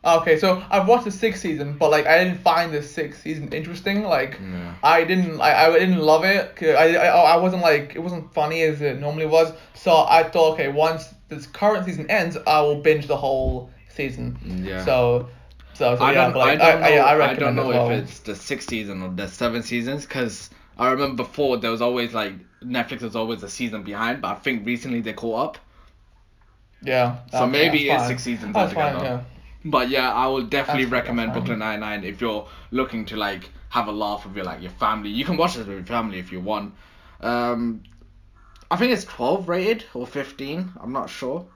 [0.05, 3.23] Ah, okay, so I've watched the sixth season, but like I didn't find the sixth
[3.23, 4.05] season interesting.
[4.05, 4.39] Like.
[4.85, 6.59] I didn't, I, I didn't love it.
[6.63, 9.53] I, I, I wasn't like it wasn't funny as it normally was.
[9.73, 14.39] So I thought, okay, once this current season ends, I will binge the whole season.
[14.63, 14.85] Yeah.
[14.85, 15.31] So,
[15.73, 16.37] so, so I yeah, don't.
[16.37, 16.87] like, I don't know.
[16.87, 17.91] I, I, I, don't know well.
[17.91, 21.81] if it's the sixth season or the seven seasons because I remember before there was
[21.81, 25.59] always like Netflix was always a season behind, but I think recently they caught up.
[26.83, 27.21] Yeah.
[27.31, 29.23] So maybe it's six seasons That's fine, yeah.
[29.65, 31.33] But yeah, I will definitely That's- recommend.
[31.33, 34.71] Brooklyn Nine Nine if you're looking to like have a laugh with your like your
[34.73, 35.11] family.
[35.11, 36.75] You can watch this with your family if you want.
[37.21, 37.83] Um,
[38.71, 40.73] I think it's twelve rated or fifteen.
[40.81, 41.47] I'm not sure.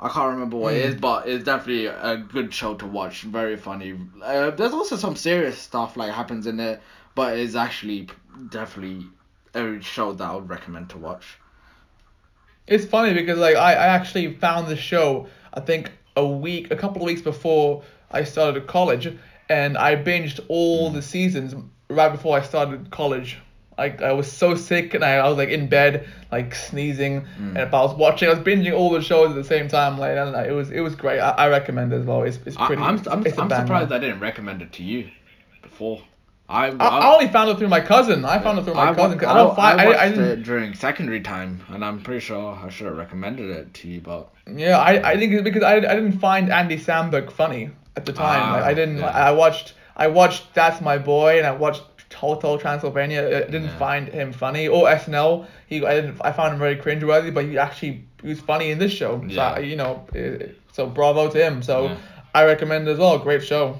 [0.00, 0.88] I can't remember what it Hmm.
[0.92, 3.22] is, but it's definitely a good show to watch.
[3.22, 3.98] Very funny.
[4.22, 6.80] Uh, there's also some serious stuff like happens in it,
[7.16, 8.08] but it's actually
[8.48, 9.06] definitely
[9.54, 11.38] a show that I would recommend to watch.
[12.68, 16.76] It's funny because like I, I actually found the show I think a week a
[16.76, 19.16] couple of weeks before I started college
[19.48, 20.94] and I binged all mm.
[20.94, 21.54] the seasons
[21.88, 23.38] right before I started college.
[23.78, 27.48] Like I was so sick and I, I was like in bed like sneezing mm.
[27.50, 29.96] and if I was watching I was binging all the shows at the same time
[29.96, 31.20] like and it was it was great.
[31.20, 32.22] I, I recommend it as well.
[32.22, 32.82] It's it's I, pretty.
[32.82, 35.08] I'm I'm, it's a I'm surprised I didn't recommend it to you
[35.62, 36.02] before.
[36.48, 38.24] I I, I only found it through my cousin.
[38.24, 39.22] I found it through my I, cousin.
[39.24, 40.24] I, I, don't find I I, watched I, didn't.
[40.24, 44.00] it during secondary time, and I'm pretty sure I should have recommended it to you,
[44.00, 48.06] but Yeah, I, I think it's because I, I didn't find Andy Samberg funny at
[48.06, 48.40] the time.
[48.42, 48.98] Ah, like, I didn't.
[48.98, 49.06] yeah.
[49.08, 51.82] I watched I watched That's My Boy and I watched
[52.14, 53.20] Hotel Transylvania.
[53.26, 53.78] I didn't Yeah.
[53.78, 55.46] find him funny or SNL.
[55.66, 56.18] He I didn't.
[56.22, 59.20] I found him very cringeworthy, but he actually he was funny in this show.
[59.28, 59.50] So Yeah.
[59.52, 61.62] I, you know, eh, so bravo to him.
[61.62, 61.96] So Yeah.
[62.34, 63.18] I recommend it as well.
[63.18, 63.78] Great show.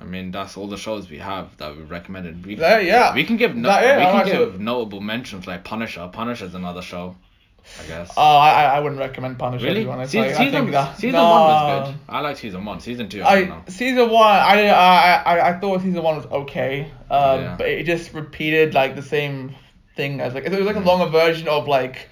[0.00, 2.44] I mean that's all the shows we have that we recommended.
[2.44, 3.14] We, Yeah, yeah.
[3.14, 6.08] we can give no, That- yeah, we can so- give notable mentions like Punisher.
[6.12, 7.14] Punisher's another show,
[7.82, 8.12] I guess.
[8.16, 9.64] Oh, I I wouldn't recommend Punisher.
[9.64, 9.84] Really?
[9.84, 10.12] be honest.
[10.12, 11.30] Se- Like, I season think that, season no.
[11.30, 11.98] one was good.
[12.08, 12.80] I like season one.
[12.80, 13.62] Season two, I, don't know.
[13.66, 17.54] I season one, I, I I I thought season one was okay, um, Yeah.
[17.56, 19.54] but it just repeated like the same
[19.96, 20.86] thing as like it was like a Mm.
[20.86, 22.08] longer version of like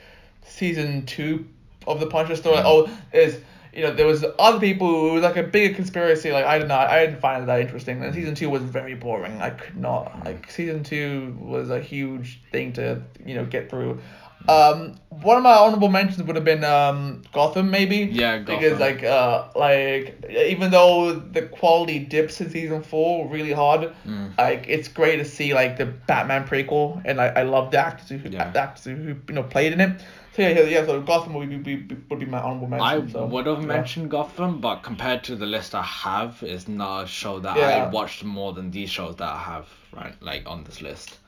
[0.46, 1.46] season two
[1.86, 2.58] of the Punisher story.
[2.58, 2.62] Mm.
[2.64, 3.40] Oh, is
[3.74, 6.30] you know there was other people who was like a bigger conspiracy.
[6.32, 8.02] Like I don't know, I didn't find it that interesting.
[8.02, 9.40] And season two was very boring.
[9.40, 10.24] I could not Mm.
[10.26, 14.00] like season two was a huge thing to you know get through.
[14.48, 17.98] Um, one of my honorable mentions would have been um Gotham maybe.
[17.98, 23.92] Yeah, Because like uh like even though the quality dips in season four really hard,
[24.06, 24.36] Mm.
[24.36, 28.08] like it's great to see like the Batman prequel and I, I love the actors
[28.08, 28.50] who Yeah.
[28.50, 29.92] the actors who you know played in it.
[30.34, 33.08] So yeah, yeah, yeah so Gotham would be, be, would be my honorable mention.
[33.08, 33.66] I so, would have yeah.
[33.66, 37.84] mentioned Gotham, but compared to the list I have, it's not a show that Yeah.
[37.84, 41.18] I watched more than these shows that I have right like on this list.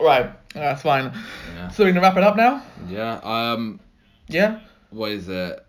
[0.00, 1.12] Right, that's fine.
[1.54, 1.68] Yeah.
[1.68, 2.62] So we can wrap it up now.
[2.88, 3.20] Yeah.
[3.22, 3.80] Um.
[4.28, 4.60] Yeah.
[4.90, 5.64] What is it?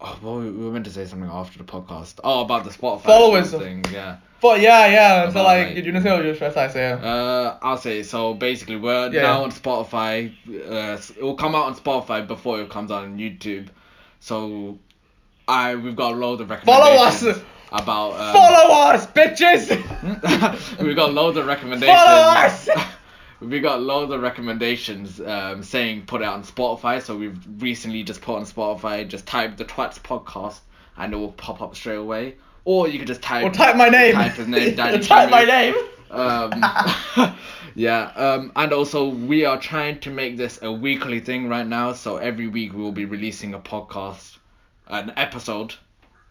[0.00, 2.20] Oh, well, we we were meant to say something after the podcast.
[2.22, 3.50] Oh, about the Spotify Followers.
[3.52, 3.84] thing.
[3.92, 4.18] Yeah.
[4.42, 5.30] But yeah, yeah.
[5.32, 6.92] So like, like- you know, say what should I say?
[6.92, 8.34] Uh, I'll say so.
[8.34, 9.22] Basically, we're Yeah.
[9.22, 10.32] now on Spotify.
[10.48, 13.68] Uh, it will come out on Spotify before it comes out on YouTube.
[14.20, 14.78] So,
[15.48, 16.84] I we've got a loads of recommendations.
[16.84, 17.42] Follow us!
[17.72, 18.12] about.
[18.12, 20.78] Um, Follow us, bitches.
[20.82, 21.96] we've got loads of recommendations.
[21.98, 22.68] Follow us!
[23.40, 27.02] we got loads of recommendations um, saying put it on Spotify.
[27.02, 29.06] So we've recently just put on Spotify.
[29.06, 30.60] Just type the Twats podcast
[30.96, 32.36] and it will pop up straight away.
[32.64, 33.44] Or you could just type.
[33.44, 34.14] Or type my name.
[34.14, 34.74] Type his name.
[34.76, 35.74] Danny type my name.
[36.10, 37.34] Um,
[37.74, 38.12] yeah.
[38.16, 41.92] Um, and also we are trying to make this a weekly thing right now.
[41.92, 44.38] So every week we will be releasing a podcast,
[44.88, 45.74] an episode,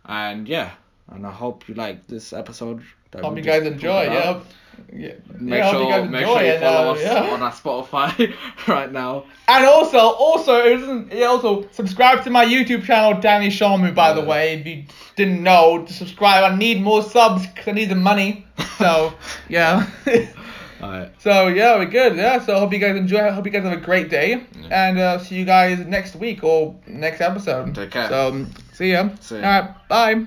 [0.05, 0.71] and yeah,
[1.09, 2.83] and I hope you like this episode.
[3.11, 4.09] that Hope you guys enjoy.
[4.09, 4.45] put
[4.93, 5.13] Yeah.
[5.39, 7.33] Make yeah, sure, you make sure you and, follow uh, us yeah.
[7.33, 8.35] on our Spotify
[8.67, 9.25] right now.
[9.47, 13.93] And also, also, it isn't, yeah, also subscribe to my YouTube channel, Danny Shamu.
[13.93, 14.83] By the way, if you
[15.15, 16.51] didn't know, to subscribe.
[16.51, 18.45] I need more subs because I need the money.
[18.77, 19.13] So
[19.49, 19.89] yeah.
[20.81, 21.13] Alright.
[21.21, 22.15] so yeah, we're good.
[22.15, 22.39] Yeah.
[22.39, 23.19] So I hope you guys enjoy.
[23.19, 26.43] I hope you guys have a great day, and uh, see you guys next week
[26.43, 27.73] or next episode.
[27.73, 28.09] Take care.
[28.09, 29.09] So see ya.
[29.21, 29.41] See ya.
[29.41, 29.87] All right.
[29.87, 30.23] Bye.